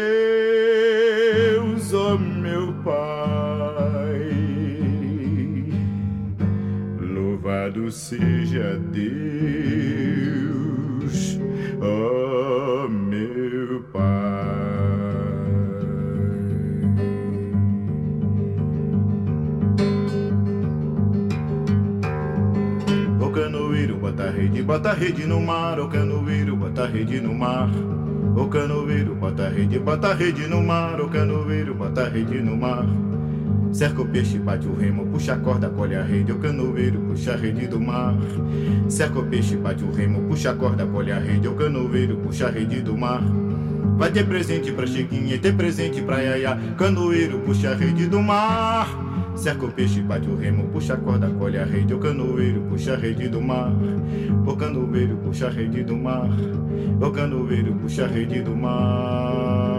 ó 1.94 2.14
oh 2.14 2.18
meu 2.18 2.72
Pai. 2.82 4.32
Louvado 7.00 7.90
seja 7.92 8.76
Deus, 8.90 10.21
bota 24.12 24.30
rede, 24.30 24.62
bota 24.62 24.92
rede 24.92 25.26
no 25.26 25.40
mar, 25.40 25.80
o 25.80 25.88
canoeiro 25.88 26.54
bota 26.54 26.86
rede 26.86 27.20
no 27.20 27.34
mar. 27.34 27.70
O 28.36 28.46
canoeiro 28.46 29.14
bota 29.14 29.48
rede, 29.48 29.78
bota 29.78 30.12
rede 30.12 30.46
no 30.46 30.62
mar, 30.62 31.00
o 31.00 31.08
canoeiro 31.08 31.74
bota 31.74 32.08
rede 32.08 32.42
no 32.42 32.54
mar. 32.54 32.84
Cerca 33.72 34.02
o 34.02 34.06
peixe, 34.06 34.38
bate 34.38 34.68
o 34.68 34.74
remo, 34.74 35.06
puxa 35.06 35.32
a 35.32 35.38
corda, 35.38 35.70
colhe 35.70 35.96
a 35.96 36.02
rede, 36.02 36.30
o 36.30 36.38
canoeiro 36.38 37.00
puxa 37.00 37.32
a 37.32 37.36
rede 37.36 37.66
do 37.66 37.80
mar. 37.80 38.14
Cerca 38.88 39.18
o 39.18 39.24
peixe, 39.24 39.56
bate 39.56 39.82
o 39.82 39.90
remo, 39.90 40.28
puxa 40.28 40.50
a 40.50 40.54
corda, 40.54 40.84
colhe 40.84 41.10
a 41.10 41.18
rede, 41.18 41.48
o 41.48 41.54
canoeiro 41.54 42.16
puxa 42.18 42.48
a 42.48 42.50
rede 42.50 42.82
do 42.82 42.96
mar. 42.96 43.22
Vai 43.96 44.10
ter 44.10 44.26
presente 44.26 44.70
pra 44.72 44.86
Chiquinha, 44.86 45.38
ter 45.38 45.54
presente 45.54 46.02
pra 46.02 46.20
Yaya, 46.20 46.58
canoeiro 46.76 47.38
puxa 47.38 47.70
a 47.70 47.74
rede 47.74 48.06
do 48.06 48.20
mar. 48.20 49.11
Cerca 49.36 49.66
o 49.66 49.72
peixe, 49.72 50.00
bate 50.00 50.28
o 50.28 50.36
remo, 50.36 50.68
puxa 50.68 50.94
a 50.94 50.96
corda, 50.96 51.28
colhe 51.30 51.58
a 51.58 51.64
rede, 51.64 51.94
o 51.94 51.98
canoeiro 51.98 52.62
puxa 52.68 52.94
a 52.94 52.96
rede 52.96 53.28
do 53.28 53.40
mar. 53.40 53.72
O 54.46 54.56
canoeiro 54.56 55.16
puxa 55.18 55.46
a 55.48 55.50
rede 55.50 55.82
do 55.82 55.96
mar. 55.96 56.30
O 57.00 57.10
canoeiro 57.10 57.74
puxa 57.76 58.04
a 58.04 58.08
rede 58.08 58.40
do 58.42 58.54
mar. 58.54 59.72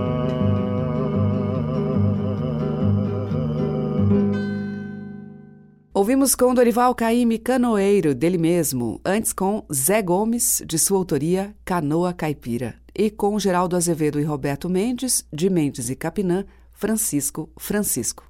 Ouvimos 5.94 6.36
com 6.36 6.54
Dorival 6.54 6.94
Caymmi 6.96 7.38
Canoeiro, 7.38 8.16
dele 8.16 8.38
mesmo, 8.38 9.00
antes 9.06 9.32
com 9.32 9.64
Zé 9.72 10.02
Gomes, 10.02 10.62
de 10.66 10.78
sua 10.78 10.98
autoria 10.98 11.56
Canoa 11.64 12.12
Caipira, 12.12 12.76
e 12.94 13.10
com 13.10 13.40
Geraldo 13.40 13.76
Azevedo 13.78 14.20
e 14.20 14.24
Roberto 14.24 14.68
Mendes, 14.68 15.26
de 15.32 15.50
Mendes 15.50 15.90
e 15.90 15.96
Capinã, 15.96 16.44
Francisco 16.74 17.50
Francisco. 17.58 18.26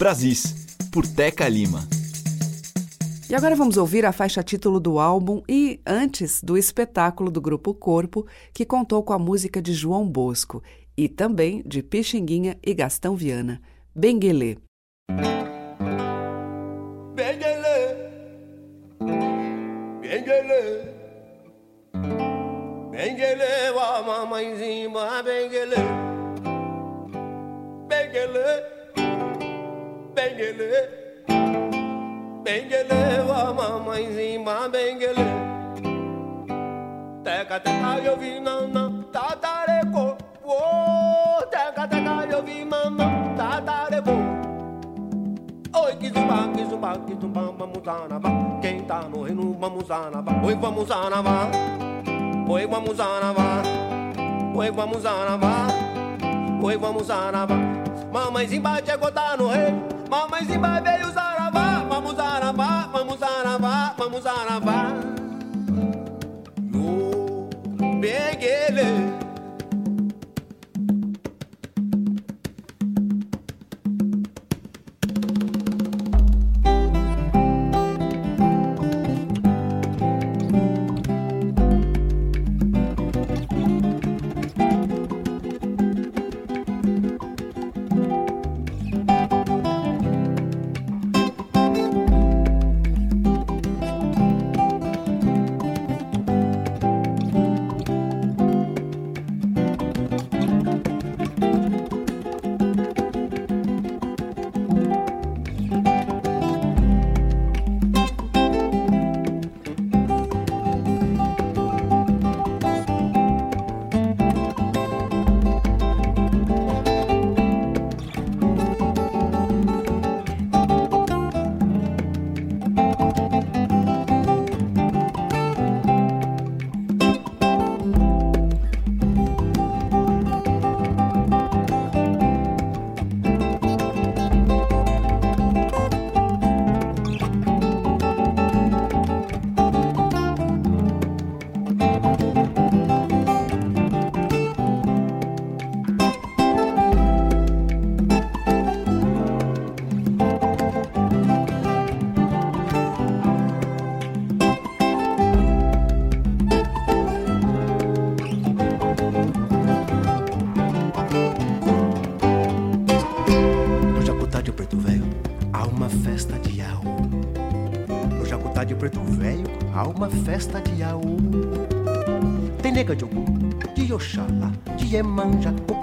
Brasis, 0.00 0.66
por 0.90 1.06
Teca 1.06 1.46
Lima. 1.46 1.86
E 3.28 3.34
agora 3.34 3.54
vamos 3.54 3.76
ouvir 3.76 4.06
a 4.06 4.12
faixa 4.12 4.42
título 4.42 4.80
do 4.80 4.98
álbum 4.98 5.42
e 5.46 5.78
antes 5.86 6.42
do 6.42 6.56
espetáculo 6.56 7.30
do 7.30 7.38
grupo 7.38 7.74
Corpo, 7.74 8.26
que 8.54 8.64
contou 8.64 9.02
com 9.02 9.12
a 9.12 9.18
música 9.18 9.60
de 9.60 9.74
João 9.74 10.08
Bosco 10.08 10.62
e 10.96 11.06
também 11.06 11.62
de 11.66 11.82
Pixinguinha 11.82 12.58
e 12.64 12.72
Gastão 12.72 13.14
Viana, 13.14 13.60
Benguelê. 13.94 14.56
Benguelê, 17.14 17.94
Benguelê, 20.00 20.94
Benguelê, 22.90 23.66
a 23.78 24.02
mamãezinha, 24.02 24.88
Benguelê, 25.22 25.76
Benguelê, 27.86 28.79
Benguelê, 30.20 30.86
Benguelê, 32.44 33.32
a 33.32 33.54
mamãezinha, 33.54 34.68
Benguelê, 34.68 35.24
Teca, 37.24 37.58
teca, 37.58 37.98
eu 38.04 38.18
vi 38.18 38.38
nanã, 38.38 39.02
tatareco, 39.10 40.18
oh, 40.44 41.42
teca, 41.46 41.88
teca, 41.88 42.26
eu 42.30 42.42
vi 42.42 42.66
nanã, 42.66 43.34
tatareco. 43.34 44.10
Oi, 45.82 45.96
que 45.96 46.10
zumba, 46.10 46.48
que 46.54 46.64
zumba, 46.66 46.98
que 47.06 47.14
zumba, 47.18 47.54
vamos 47.56 47.88
anavá. 47.88 48.30
Quem 48.60 48.82
tá 48.82 49.00
no 49.08 49.22
reino, 49.22 49.56
vamos 49.58 49.90
anavá. 49.90 50.32
Oi, 50.44 50.54
vamos 50.54 50.90
anavá. 50.90 51.50
Oi, 52.46 52.66
vamos 52.66 53.00
anavá. 53.00 53.62
Oi, 54.54 54.70
vamos 54.70 55.06
anavá. 55.06 55.66
Oi, 56.62 56.76
vamos 56.76 57.08
anavá. 57.10 57.79
Mamãezinha 58.12 58.82
chegou, 58.84 59.10
tá 59.12 59.36
no 59.36 59.48
rei. 59.48 59.72
Mamãezinha 60.08 60.80
veio 60.82 61.12
zaravá. 61.12 61.84
Vamos 61.88 62.18
anavá, 62.18 62.88
vamos 62.92 63.22
anavá, 63.22 63.94
vamos 63.96 64.26
anavá. 64.26 64.92
No 66.72 67.48
Benguele. 68.00 69.19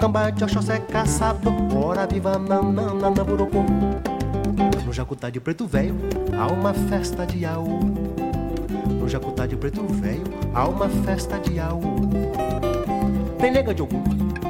De 0.08 0.42
Oxóssi 0.44 0.80
caçador, 0.90 1.52
ora 1.76 2.06
viva 2.06 2.38
nanana 2.38 3.10
na 3.10 3.22
burocô. 3.22 3.62
No 4.86 4.90
Jacutá 4.90 5.28
de 5.28 5.38
Preto 5.38 5.66
Velho, 5.66 5.94
há 6.38 6.46
uma 6.46 6.72
festa 6.72 7.26
de 7.26 7.44
Aú. 7.44 7.80
No 8.88 9.06
Jacutá 9.06 9.46
de 9.46 9.54
Preto 9.54 9.82
Velho, 9.84 10.24
há 10.54 10.66
uma 10.66 10.88
festa 10.88 11.38
de 11.38 11.60
Aú. 11.60 11.82
Tem 13.38 13.50
nega 13.52 13.74
de 13.74 13.82
Ogum, 13.82 14.02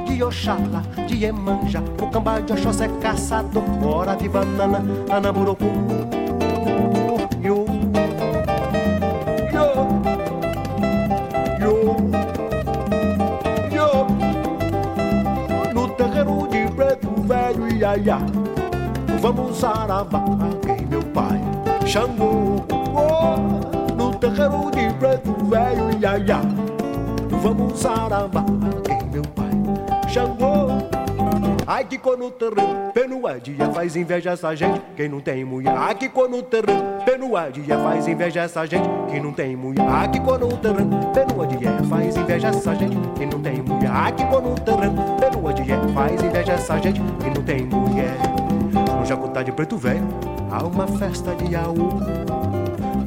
de 0.07 0.23
Oxalá, 0.23 0.81
de 1.05 1.25
Emanja, 1.25 1.83
o 2.01 2.07
cambá 2.07 2.39
de 2.39 2.53
Oxóssi 2.53 2.87
caçador, 3.01 3.63
ora 3.83 4.15
viva 4.15 4.45
nana, 4.45 4.79
nana 4.79 5.33
ia. 17.97 18.17
Vamos 19.19 19.57
saravá, 19.57 20.23
quem 20.65 20.85
meu 20.85 21.03
pai. 21.03 21.41
Oh, 22.95 23.95
no 23.95 24.15
terreiro 24.15 24.71
de 24.71 24.93
preto 24.95 25.33
velho, 25.45 25.89
ia. 25.99 26.41
Vamos 27.41 27.79
saravá, 27.79 28.43
quem 28.85 29.09
meu 29.09 29.23
pai 29.23 29.49
Xangô. 30.09 30.69
Ai 31.67 31.85
que 31.85 31.99
cor 31.99 32.17
no 32.17 32.31
terreno, 32.31 32.91
pelo 32.93 33.27
é 33.27 33.39
dia 33.39 33.69
faz 33.71 33.95
inveja 33.95 34.31
essa 34.31 34.55
gente, 34.55 34.81
quem 34.95 35.07
não 35.07 35.19
tem 35.19 35.45
mulher. 35.45 35.75
Ai 35.77 35.93
que 35.93 36.09
cor 36.09 36.27
no 36.27 36.41
terreno, 36.41 36.81
pelo 37.05 37.37
é 37.37 37.51
dia 37.51 37.77
faz 37.77 38.07
inveja 38.07 38.41
essa 38.41 38.65
gente, 38.65 38.89
quem 39.07 39.21
não 39.21 39.31
tem 39.31 39.55
mulher. 39.55 39.85
Ai 39.87 40.09
que 40.09 40.19
cor 40.19 40.39
no 40.39 40.47
terreno, 40.57 40.99
pelo 41.13 41.43
é 41.43 41.47
dia 41.47 41.71
faz 41.87 42.17
inveja 42.17 42.47
essa 42.47 42.73
gente, 42.73 42.97
quem 43.15 43.27
não 43.27 43.39
tem 43.39 43.61
mulher. 43.61 43.78
Ai 43.91 44.11
que 44.11 44.23
cor 44.25 44.41
no 44.41 44.55
terreno, 44.55 45.03
pelo 45.19 45.49
é 45.49 45.53
dia 45.53 45.79
faz 45.93 46.21
inveja 46.21 46.53
essa 46.53 46.77
gente, 46.77 47.01
quem 47.19 47.33
não 47.33 47.43
tem 47.43 47.65
mulher. 47.65 48.15
No 48.99 49.05
Jacutá 49.05 49.41
de 49.41 49.51
Preto 49.51 49.77
Velho, 49.77 50.07
há 50.51 50.63
uma 50.63 50.87
festa 50.87 51.33
de 51.35 51.55
Aú. 51.55 51.99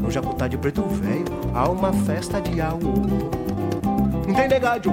No 0.01 0.11
Jacutá 0.11 0.49
de 0.49 0.59
Preto 0.59 0.83
Velho, 0.83 1.25
há 1.55 1.69
uma 1.69 1.93
festa 1.93 2.41
de 2.41 2.61
Aú. 2.61 2.81
Tem 4.35 4.49
negado 4.49 4.93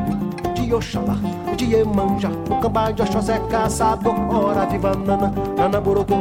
de 0.53 0.73
Oxalá, 0.73 1.17
de 1.55 1.73
Emanja, 1.73 2.29
o 2.49 2.59
cambá 2.59 2.91
de 2.91 3.01
Oxóssi 3.01 3.31
é 3.31 3.39
caçador, 3.49 4.13
ora 4.31 4.65
viva 4.67 4.93
nana, 4.95 5.33
nana 5.57 5.81
borocô. 5.81 6.17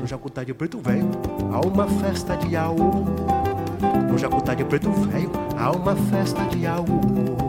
No 0.00 0.06
Jacutá 0.06 0.42
de 0.42 0.52
Preto 0.54 0.78
Velho, 0.78 1.08
há 1.52 1.60
uma 1.60 1.86
festa 1.86 2.36
de 2.36 2.56
Aú. 2.56 3.04
No 4.10 4.18
Jacutá 4.18 4.54
de 4.54 4.64
Preto 4.64 4.90
Velho, 4.90 5.30
há 5.56 5.70
uma 5.70 5.94
festa 5.94 6.42
de 6.46 6.66
Aú. 6.66 7.39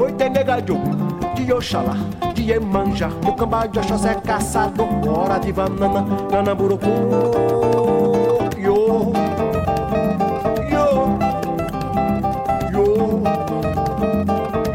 Oi, 0.00 0.12
tem 0.12 0.30
negado 0.30 0.80
de 1.34 1.52
Oxalá, 1.52 1.94
de 2.34 2.52
Emanja, 2.52 3.10
o 3.22 3.34
cambá 3.34 3.66
de 3.66 3.78
Oxóssi 3.78 4.08
é 4.08 4.14
caçador, 4.14 4.88
ora 5.06 5.38
viva 5.38 5.68
nana, 5.68 6.06
nana 6.30 6.54
borocô. 6.54 6.86
Yo, 8.56 9.12
yo, 10.70 11.18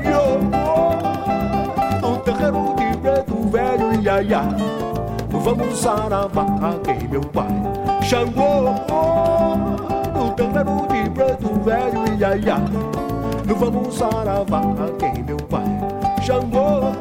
yo. 0.05 0.39
No 2.01 2.17
terreiro 2.19 2.75
de 2.75 2.97
preto 2.99 3.49
velho, 3.49 4.01
ia, 4.03 4.21
ia. 4.21 4.41
Vamos 5.31 5.79
saravá, 5.79 6.45
quem 6.83 7.07
meu 7.07 7.21
pai 7.21 7.47
Xangô. 8.03 8.75
No 10.13 10.31
terreiro 10.33 10.87
de 10.87 11.09
preto 11.09 11.49
velho, 11.63 12.15
ia, 12.19 12.37
ia. 12.37 12.95
Vamos 13.53 13.95
saravá, 13.95 14.61
quem 14.99 15.23
meu 15.23 15.37
pai 15.37 15.63
Xangô. 16.25 16.91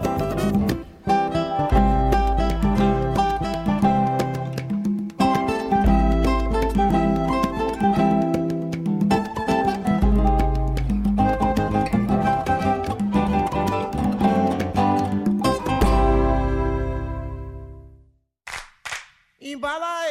Embala 19.41 20.09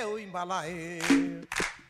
eu, 0.00 0.18
embala 0.18 0.68
eu. 0.68 1.46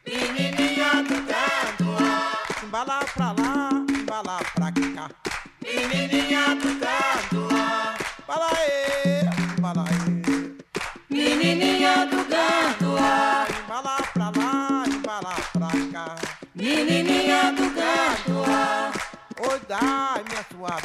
Menininha 0.07 1.03
do 1.03 1.15
canto, 1.27 2.65
embala 2.65 3.01
pra 3.15 3.33
lá, 3.33 3.40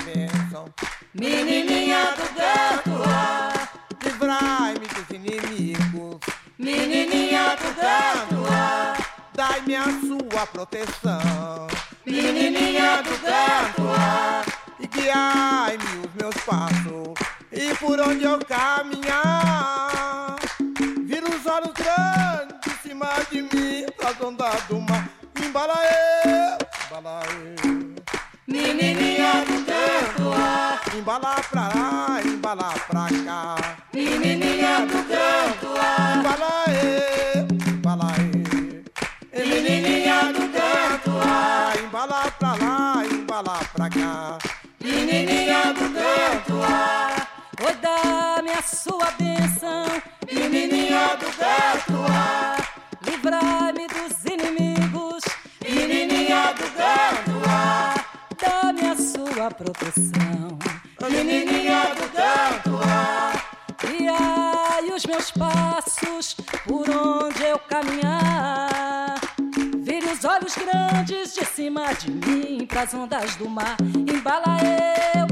bênção. 0.03 0.65
menininha 1.13 2.13
do 2.15 2.27
canto, 2.35 3.65
Livrai-me 4.03 4.87
dos 4.87 5.09
inimigos. 5.09 6.19
menininha 6.57 7.55
do 7.55 7.75
canto, 7.75 8.45
Dai-me 9.33 9.75
a 9.75 9.83
sua 9.83 10.47
proteção. 10.47 11.74
Olhos 70.25 70.55
grandes 70.55 71.33
de 71.33 71.45
cima 71.45 71.93
de 71.93 72.09
mim 72.11 72.65
pras 72.65 72.93
ondas 72.93 73.35
do 73.35 73.49
mar. 73.49 73.77
Embala 74.11 74.57
eu, 75.15 75.24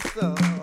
sua 0.00 0.34
proteção. 0.34 0.57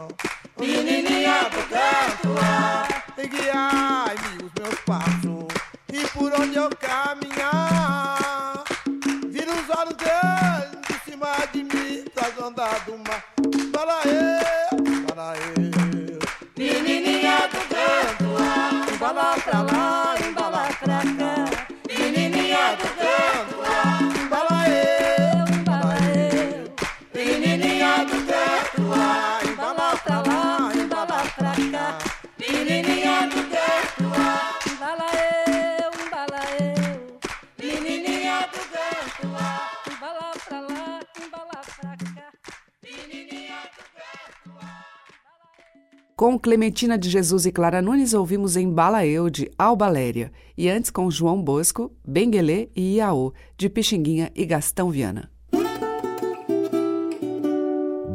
Clementina 46.45 46.95
de 46.95 47.09
Jesus 47.09 47.47
e 47.47 47.51
Clara 47.51 47.81
Nunes, 47.81 48.13
ouvimos 48.13 48.55
em 48.55 48.69
Bala 48.69 49.03
Eu, 49.03 49.31
de 49.31 49.49
Albaléria. 49.57 50.31
E 50.55 50.69
antes, 50.69 50.91
com 50.91 51.09
João 51.09 51.41
Bosco, 51.41 51.91
Benguelê 52.07 52.69
e 52.75 52.97
Iaô, 52.97 53.33
de 53.57 53.67
Pixinguinha 53.67 54.31
e 54.35 54.45
Gastão 54.45 54.91
Viana. 54.91 55.31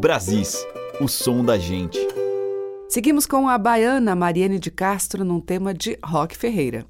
Brasis, 0.01 0.65
o 1.01 1.09
som 1.09 1.45
da 1.45 1.59
gente. 1.59 1.99
Seguimos 2.89 3.27
com 3.27 3.49
a 3.49 3.59
baiana 3.59 4.15
Mariane 4.15 4.61
de 4.61 4.71
Castro 4.71 5.25
num 5.25 5.41
tema 5.41 5.75
de 5.75 5.99
Rock 6.01 6.37
Ferreira. 6.37 6.87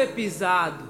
Ser 0.00 0.08
pisado. 0.14 0.88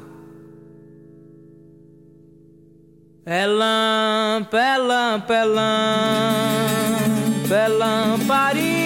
É 3.26 3.46
lampa, 3.46 4.58
é 4.58 4.78
lampa, 4.78 5.34
é 5.34 5.44
lampa, 5.44 5.64
é 7.54 7.68
lamparina, 7.68 8.79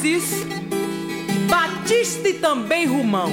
Cis, 0.00 0.46
Batista 1.46 2.26
e 2.26 2.34
também 2.34 2.86
Rumão. 2.86 3.30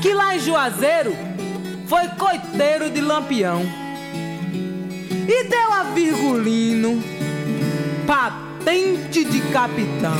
Que 0.00 0.14
lá 0.14 0.34
em 0.34 0.40
Juazeiro 0.40 1.14
foi 1.86 2.08
coiteiro 2.18 2.88
de 2.88 3.02
Lampião. 3.02 3.62
E 5.28 5.44
deu 5.44 5.72
a 5.72 5.82
Virgulino 5.94 7.02
patente 8.06 9.22
de 9.22 9.40
capitão. 9.52 10.16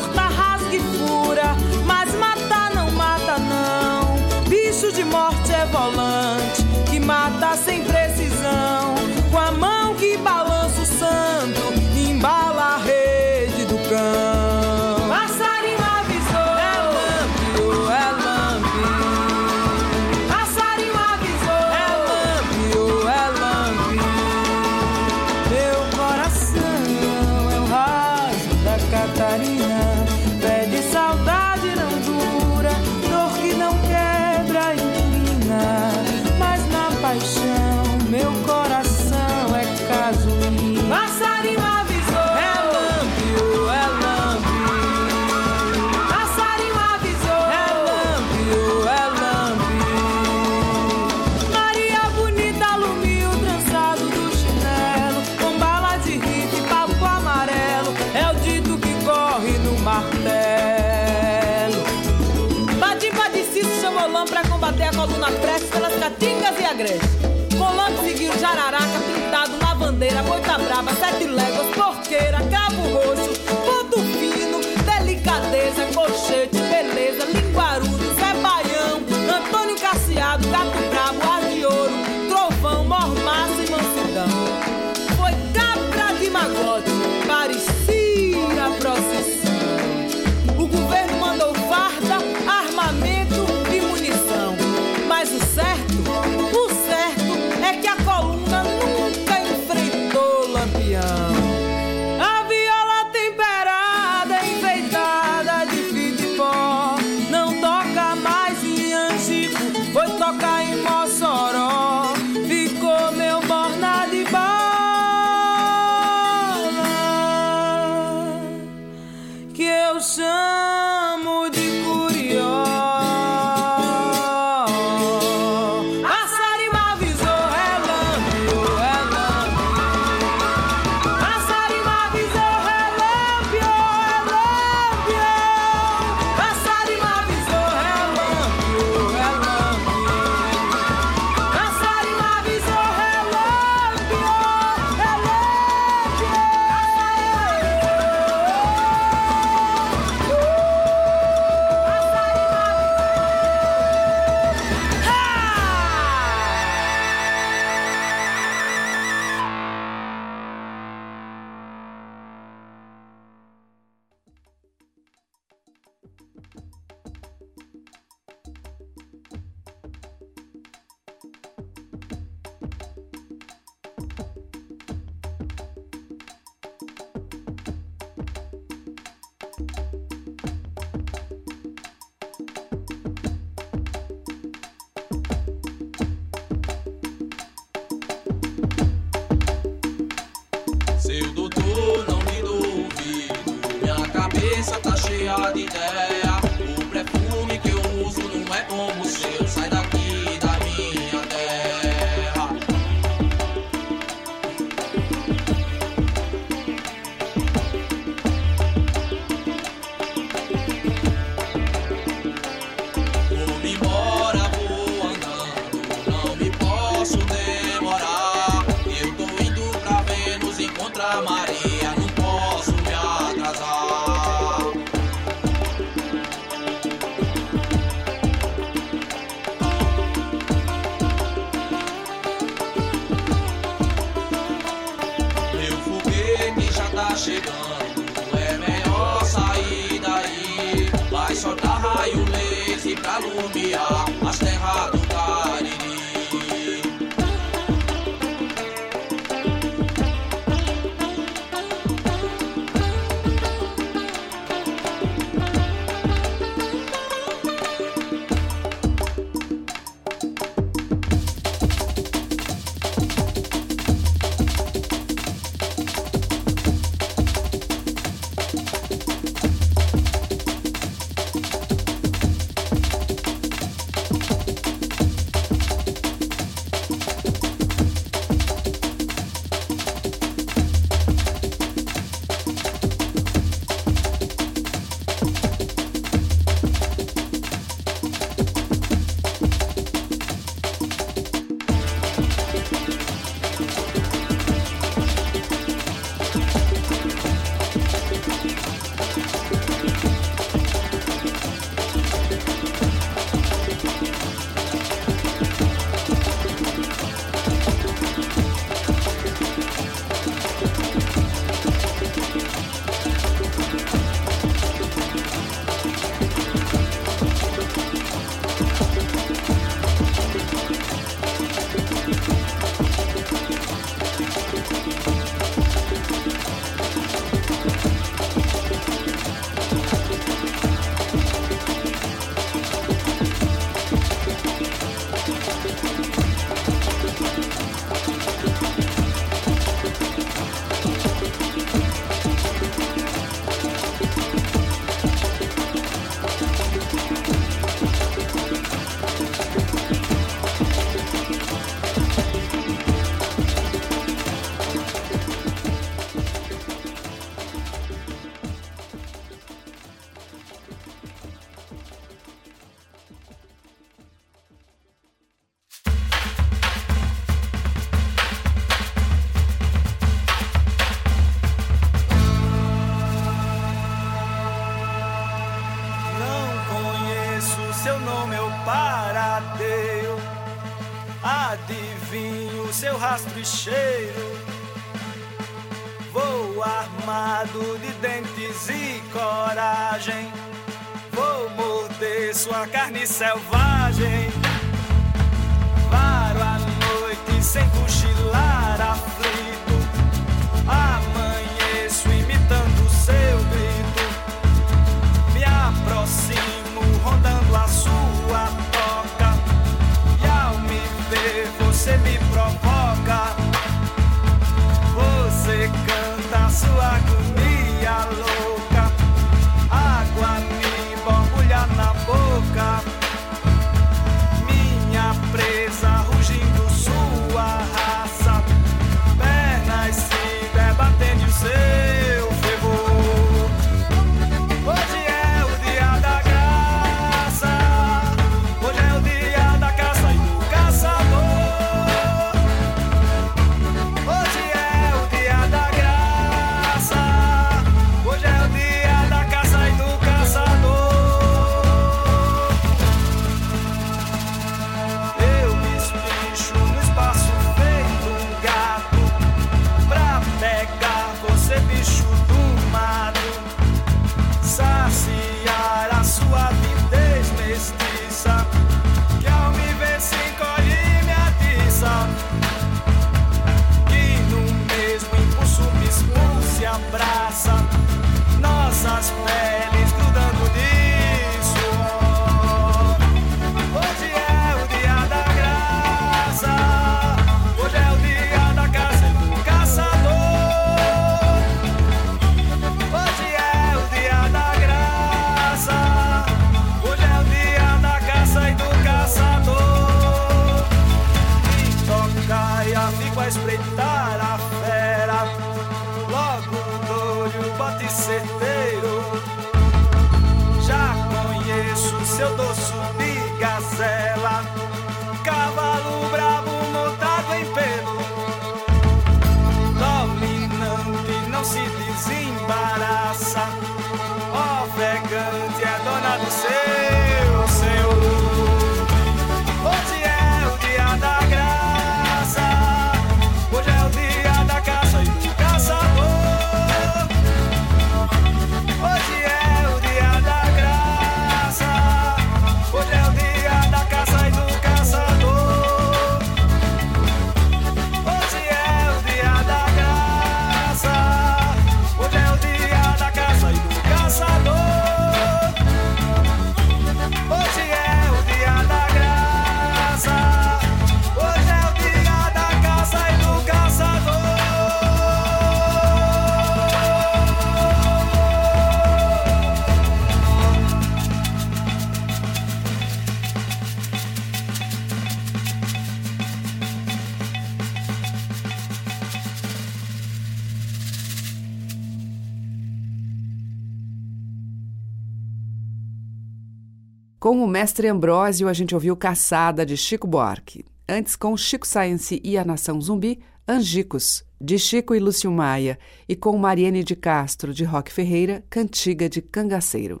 Mestre 587.58 587.88
Ambrósio, 587.88 588.46
a 588.46 588.52
gente 588.52 588.72
ouviu 588.72 588.96
Caçada, 588.96 589.66
de 589.66 589.76
Chico 589.76 590.06
Buarque. 590.06 590.64
Antes, 590.88 591.16
com 591.16 591.36
Chico 591.36 591.66
Science 591.66 592.20
e 592.22 592.38
a 592.38 592.44
Nação 592.44 592.80
Zumbi, 592.80 593.18
Angicos, 593.48 594.24
de 594.40 594.56
Chico 594.60 594.94
e 594.94 595.00
Lúcio 595.00 595.28
Maia. 595.32 595.76
E 596.08 596.14
com 596.14 596.38
Mariane 596.38 596.84
de 596.84 596.94
Castro, 596.94 597.52
de 597.52 597.64
Roque 597.64 597.92
Ferreira, 597.92 598.44
Cantiga 598.48 599.08
de 599.08 599.20
Cangaceiro. 599.20 600.00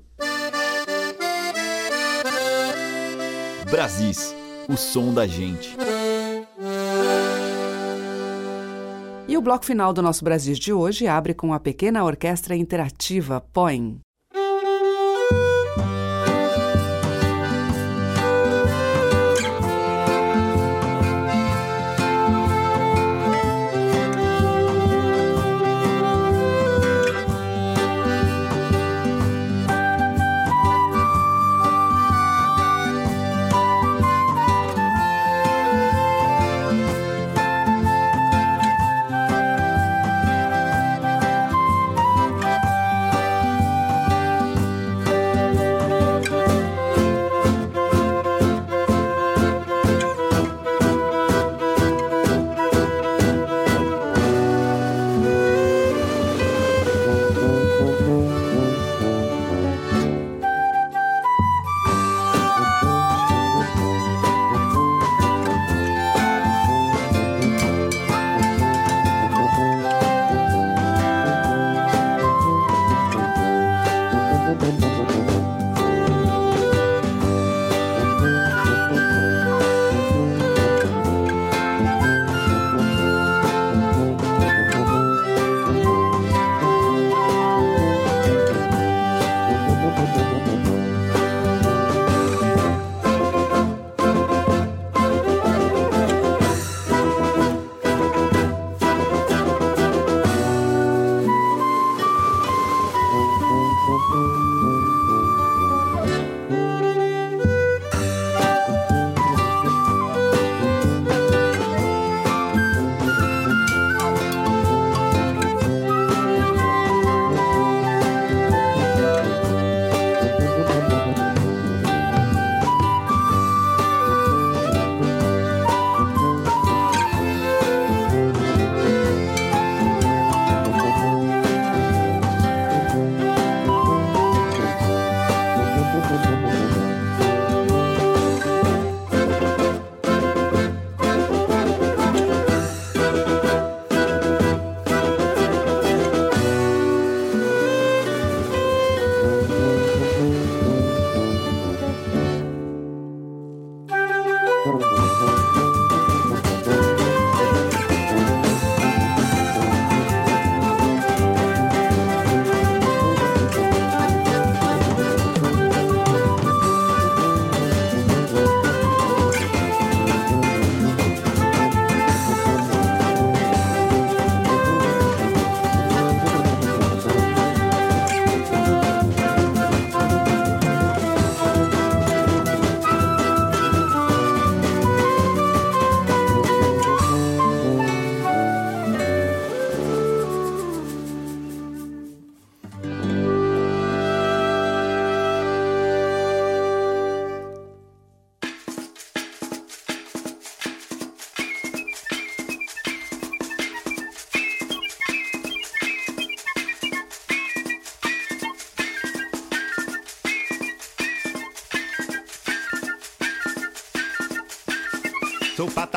Brasis, 3.68 4.32
o 4.68 4.76
som 4.76 5.12
da 5.12 5.26
gente. 5.26 5.76
E 9.26 9.36
o 9.36 9.42
bloco 9.42 9.64
final 9.64 9.92
do 9.92 10.00
nosso 10.00 10.22
Brasis 10.22 10.60
de 10.60 10.72
hoje 10.72 11.08
abre 11.08 11.34
com 11.34 11.52
a 11.52 11.58
pequena 11.58 12.04
orquestra 12.04 12.54
interativa 12.54 13.40
Poem. 13.52 14.00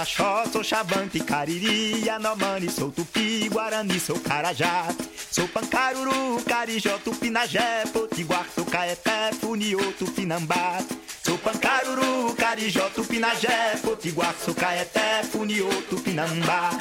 Pataxó, 0.01 0.43
sou 0.51 0.63
chavante, 0.63 1.19
cariri, 1.19 2.09
anomani, 2.09 2.69
sou 2.69 2.91
tupi, 2.91 3.47
guarani, 3.49 3.99
sou 3.99 4.19
carajá. 4.19 4.87
Sou 5.29 5.47
pancaruru, 5.47 6.41
carijó, 6.43 6.97
tupinagé, 6.97 7.83
potiguar, 7.93 8.45
sou 8.53 8.65
caeté, 8.65 9.31
funiô, 9.39 9.79
tupinambá. 9.93 10.79
Sou 11.23 11.37
pancaruru, 11.37 12.33
carijó, 12.35 12.89
tupinagé, 12.89 13.77
potiguar, 13.83 14.35
sou 14.43 14.55
caeté, 14.55 15.23
funiô, 15.23 15.69
tupinambá. 15.89 16.71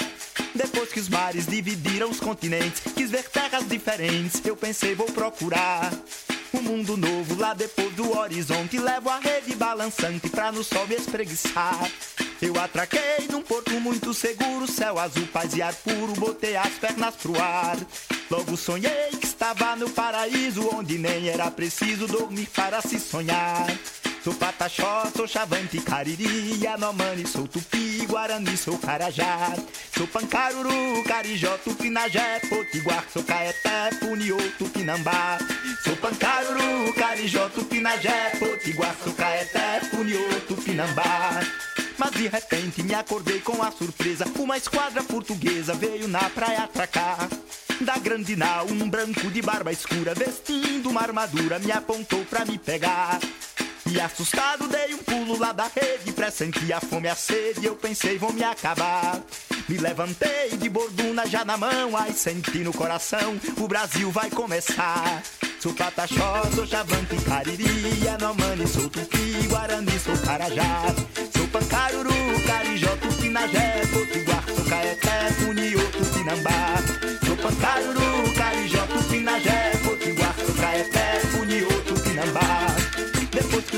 Depois 0.55 0.91
que 0.91 1.01
os 1.01 1.09
mares 1.09 1.47
dividiram 1.47 2.11
os 2.11 2.21
continentes, 2.21 2.83
quis 2.95 3.11
ver 3.11 3.29
terras 3.29 3.69
diferentes, 3.69 4.41
eu 4.45 4.57
pensei 4.57 4.95
vou 4.95 5.07
procurar 5.07 5.93
um 6.55 6.63
mundo 6.63 6.97
novo 6.97 7.39
lá 7.39 7.55
depois 7.55 7.93
do 7.95 8.17
horizonte. 8.17 8.79
Levo 8.79 9.11
a 9.11 9.19
rede 9.19 9.55
balançante 9.55 10.29
pra 10.29 10.51
no 10.51 10.65
sol 10.65 10.87
me 10.87 10.97
espreguiçar. 10.97 11.89
Eu 12.43 12.59
atraquei 12.59 13.29
num 13.31 13.43
porto 13.43 13.79
muito 13.81 14.15
seguro, 14.15 14.67
céu 14.67 14.99
azul, 14.99 15.27
paz 15.27 15.55
e 15.55 15.61
ar 15.61 15.75
puro, 15.75 16.15
botei 16.15 16.57
as 16.57 16.73
pernas 16.79 17.15
pro 17.17 17.39
ar. 17.39 17.77
Logo 18.31 18.57
sonhei 18.57 19.11
que 19.21 19.27
estava 19.27 19.77
no 19.77 19.91
paraíso, 19.91 20.67
onde 20.75 20.97
nem 20.97 21.29
era 21.29 21.51
preciso 21.51 22.07
dormir 22.07 22.49
para 22.55 22.81
se 22.81 22.99
sonhar. 22.99 23.67
Sou 24.25 24.33
pataxó, 24.35 25.05
sou 25.15 25.27
chavante, 25.29 25.81
cariri, 25.81 26.67
anomani, 26.67 27.27
sou 27.27 27.47
tupi, 27.47 28.07
guarani, 28.07 28.57
sou 28.57 28.79
carajá. 28.79 29.55
Sou 29.97 30.07
pancaruru, 30.07 31.03
carijó, 31.05 31.59
tupinajé, 31.59 32.41
potiguar, 32.49 33.05
sou 33.13 33.23
caeté, 33.23 33.91
puniô, 33.99 34.39
tupinambá. 34.59 35.39
Sou 35.85 35.97
pancaruru, 35.97 36.93
carijó, 36.95 37.49
tupinajé, 37.51 38.31
potiguar, 38.39 38.95
sou 39.05 39.13
caeté, 39.13 39.81
puniô, 39.91 40.23
tupinambá. 40.49 41.41
Mas 42.01 42.13
de 42.13 42.29
repente 42.29 42.83
me 42.83 42.95
acordei 42.95 43.41
com 43.41 43.63
a 43.63 43.71
surpresa, 43.71 44.25
uma 44.39 44.57
esquadra 44.57 45.03
portuguesa 45.03 45.75
veio 45.75 46.09
na 46.09 46.31
praia 46.31 46.63
atracar. 46.63 47.29
Da 47.83 47.99
grande 47.99 48.35
nau, 48.37 48.67
um 48.69 48.89
branco 48.89 49.31
de 49.31 49.43
barba 49.43 49.71
escura, 49.71 50.15
vestindo 50.15 50.89
uma 50.89 51.03
armadura, 51.03 51.59
me 51.59 51.71
apontou 51.71 52.25
pra 52.25 52.47
me 52.47 52.57
pegar. 52.57 53.21
E 53.91 54.01
assustado 54.01 54.69
dei 54.69 54.95
um 54.95 54.99
pulo 54.99 55.37
lá 55.37 55.53
da 55.53 55.65
rede, 55.65 56.13
pressenti 56.13 56.73
a 56.73 56.81
fome 56.81 57.09
e 57.09 57.11
a 57.11 57.15
sede, 57.17 57.67
eu 57.67 57.75
pensei 57.75 58.17
vou 58.19 58.33
me 58.33 58.45
acabar. 58.45 59.21
Me 59.69 59.79
levantei 59.79 60.51
de 60.57 60.69
borduna 60.69 61.27
já 61.27 61.45
na 61.45 61.57
mão, 61.57 61.97
ai 61.97 62.13
senti 62.13 62.59
no 62.59 62.73
coração, 62.73 63.37
o 63.59 63.67
Brasil 63.67 64.11
vai 64.13 64.31
começar. 64.31 65.23
Sou 65.61 65.75
pataxó, 65.75 66.45
sou 66.55 66.67
chavante, 66.67 67.17
cariri, 67.27 68.09
anomani, 68.09 68.67
sou 68.69 68.89
tupi, 68.89 69.47
guarani, 69.49 69.99
sou 69.99 70.17
carajá. 70.19 70.85
Sou 71.37 71.49
pancaruru, 71.49 72.15
carijó, 72.47 72.97
tupinajé, 72.97 73.83
potiguar, 73.93 74.45
sou 74.55 74.65
caeté, 74.67 75.33
puniô. 75.45 75.81
Sou 77.27 77.37
pancaruru, 77.37 78.20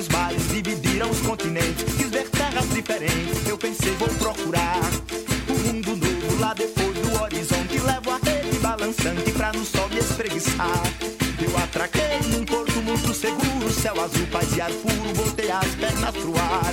Os 0.02 0.08
mares 0.08 0.48
dividiram 0.48 1.08
os 1.08 1.20
continentes, 1.20 1.84
quis 1.96 2.10
ver 2.10 2.28
terras 2.28 2.68
diferentes, 2.70 3.46
eu 3.46 3.56
pensei 3.56 3.92
vou 3.92 4.08
procurar 4.08 4.80
um 5.48 5.74
mundo 5.74 5.94
novo 5.94 6.40
lá 6.40 6.52
depois 6.54 6.92
do 6.98 7.22
horizonte. 7.22 7.78
Levo 7.78 8.10
a 8.10 8.18
rede 8.18 8.58
balançante 8.58 9.30
pra 9.30 9.52
no 9.52 9.64
sol 9.64 9.88
me 9.90 10.00
espreguiçar. 10.00 10.82
Eu 11.40 11.56
atraquei 11.56 12.18
num 12.32 12.44
porto 12.44 12.82
muito 12.82 13.14
seguro, 13.14 13.70
céu 13.70 13.94
azul, 14.02 14.26
paz 14.26 14.56
e 14.56 14.60
ar 14.60 14.72
puro, 14.72 15.12
botei 15.14 15.52
as 15.52 15.68
pernas 15.76 16.16
pro 16.16 16.36
ar. 16.36 16.72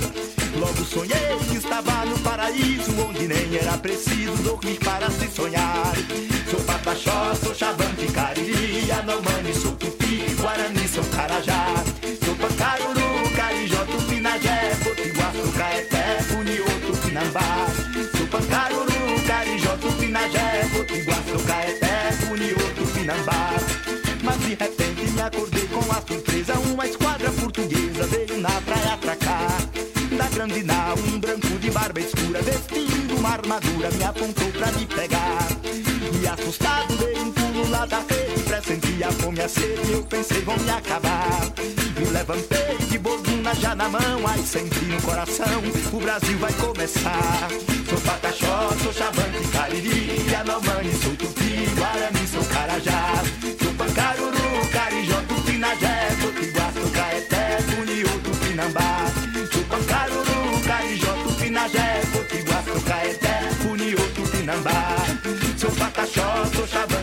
Logo 0.58 0.84
sonhei 0.84 1.38
que 1.48 1.56
estava 1.56 2.04
no 2.06 2.18
paraíso, 2.18 2.90
onde 3.00 3.28
nem 3.28 3.56
era 3.56 3.78
preciso 3.78 4.34
dormir 4.42 4.80
para 4.80 5.08
se 5.08 5.28
sonhar. 5.28 5.94
Sou 6.50 6.60
pataxó, 6.62 7.32
sou 7.36 7.54
chavante, 7.54 8.08
cariri, 8.12 8.90
anomani, 8.90 9.54
sou 9.54 9.76
tupi, 9.76 10.34
guarani, 10.40 10.88
sou 10.88 11.04
carajá. 11.04 11.99
Sou 15.90 15.98
caeté, 15.98 16.22
puniô, 16.28 16.64
tupinambá. 16.86 17.66
Sou 18.16 18.26
pancaruru, 18.28 19.26
carijó, 19.26 19.76
tupinajé, 19.76 20.68
potiguar, 20.72 21.22
sou 21.28 21.40
caeté, 21.40 22.12
puniô, 22.26 22.56
tupinambá. 22.76 23.54
Mas 24.22 24.38
de 24.40 24.54
repente 24.54 25.10
me 25.10 25.20
acordei 25.20 25.66
com 25.68 25.80
a 25.90 26.02
surpresa 26.06 26.52
Uma 26.58 26.86
esquadra 26.86 27.30
portuguesa 27.32 28.06
veio 28.06 28.38
na 28.38 28.50
praia 28.60 28.92
atracar 28.92 29.62
Da 30.16 30.28
grande 30.28 30.62
nau, 30.62 30.94
um 30.98 31.18
branco 31.18 31.58
de 31.58 31.70
barba 31.70 32.00
escura 32.00 32.42
Vestindo 32.42 33.16
uma 33.16 33.30
armadura, 33.30 33.90
me 33.92 34.04
apontou 34.04 34.52
pra 34.52 34.70
me 34.72 34.84
pegar 34.84 35.48
E 36.22 36.28
assustado 36.28 36.96
dei 36.98 37.18
um 37.18 37.32
lá 37.70 37.86
da 37.86 37.98
rede 38.00 38.42
Pressenti 38.42 39.02
a 39.02 39.10
fome 39.12 39.40
a 39.40 39.48
sede, 39.48 39.92
eu 39.92 40.02
pensei 40.02 40.42
vão 40.42 40.56
me 40.58 40.70
acabar. 40.70 41.40
Me 41.98 42.04
levantei 42.10 42.76
de 42.90 42.98
borduna 42.98 43.54
já 43.54 43.74
na 43.74 43.88
mão 43.88 44.26
Ai, 44.26 44.38
senti 44.42 44.84
no 44.86 45.00
coração, 45.02 45.62
o 45.92 46.00
Brasil 46.00 46.38
vai 46.38 46.52
começar. 46.54 47.48
Sou 47.88 48.00
pataxó, 48.00 48.70
sou 48.82 48.92
chavante, 48.92 49.48
cariri, 49.52 50.34
anomani, 50.34 50.92
sou 51.02 51.14
tupi, 51.16 51.66
guarani, 51.76 52.26
sou 52.26 52.44
carajá. 52.44 53.22
Sou 53.62 53.72
pancaruru, 53.74 54.68
carijó, 54.72 55.20
tupinajé, 55.28 56.08
potiguar, 56.20 56.72
sou 56.72 56.90
caeté, 56.90 57.58
puniô, 57.62 58.08
tupinambá. 58.24 59.06
Sou 59.52 59.64
pancaruru, 59.64 60.60
carijó, 60.66 61.12
tupinajé, 61.24 62.02
potiguar, 62.12 62.64
sou 62.64 62.80
caeté, 62.82 63.40
puniô, 63.62 63.98
tupinambá. 64.14 64.96
Sou 65.56 65.70
pataxó, 65.72 66.46
sou 66.54 66.66
chavante, 66.66 66.99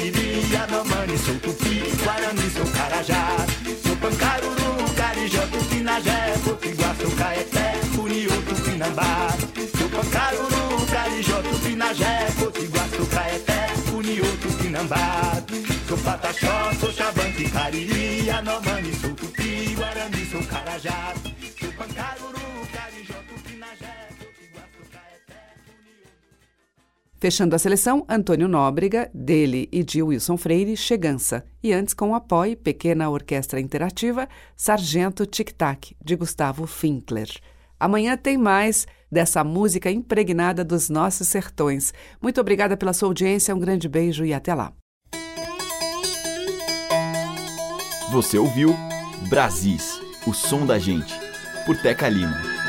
cariri, 0.00 0.56
anomani, 0.56 1.18
sou 1.18 1.34
tupi, 1.40 1.82
guarani, 2.02 2.50
sou 2.50 2.66
carajá. 2.72 3.36
Sou 3.84 3.96
pancaruru, 3.96 4.94
carijó, 4.96 5.42
tupinajé, 5.52 6.34
potiguar, 6.44 6.96
sou 6.96 7.10
caeté, 7.10 7.72
puniô, 7.94 8.30
tupinambá 8.48 9.28
Sou 9.78 9.88
pancaruru, 9.88 10.86
carijó, 10.90 11.42
tupinajé, 11.42 12.28
potiguar, 12.38 12.88
sou 12.96 13.06
caeté, 13.06 13.66
puniô, 13.90 14.24
tupinambá 14.42 15.42
Sou 15.88 15.98
pataxó, 15.98 16.72
sou 16.80 16.92
chavante, 16.92 17.44
cariri, 17.50 18.30
anomani, 18.30 18.94
sou 19.00 19.10
tupi, 19.10 19.74
guarani, 19.76 20.26
sou 20.30 20.42
carajá 20.44 21.29
Fechando 27.20 27.54
a 27.54 27.58
seleção, 27.58 28.02
Antônio 28.08 28.48
Nóbrega, 28.48 29.10
dele 29.12 29.68
e 29.70 29.84
de 29.84 30.02
Wilson 30.02 30.38
Freire, 30.38 30.74
Chegança. 30.74 31.44
E 31.62 31.70
antes, 31.70 31.92
com 31.92 32.12
o 32.12 32.14
apoio, 32.14 32.56
pequena 32.56 33.10
orquestra 33.10 33.60
interativa, 33.60 34.26
Sargento 34.56 35.26
Tic 35.26 35.52
Tac, 35.52 35.94
de 36.02 36.16
Gustavo 36.16 36.66
Finkler. 36.66 37.28
Amanhã 37.78 38.16
tem 38.16 38.38
mais 38.38 38.86
dessa 39.12 39.44
música 39.44 39.90
impregnada 39.90 40.64
dos 40.64 40.88
nossos 40.88 41.28
sertões. 41.28 41.92
Muito 42.22 42.40
obrigada 42.40 42.74
pela 42.74 42.94
sua 42.94 43.08
audiência, 43.08 43.54
um 43.54 43.58
grande 43.58 43.86
beijo 43.86 44.24
e 44.24 44.32
até 44.32 44.54
lá. 44.54 44.72
Você 48.10 48.38
ouviu 48.38 48.74
Brasis, 49.28 50.00
o 50.26 50.32
som 50.32 50.64
da 50.64 50.78
gente, 50.78 51.14
por 51.66 51.76
Teca 51.76 52.08
Lima. 52.08 52.59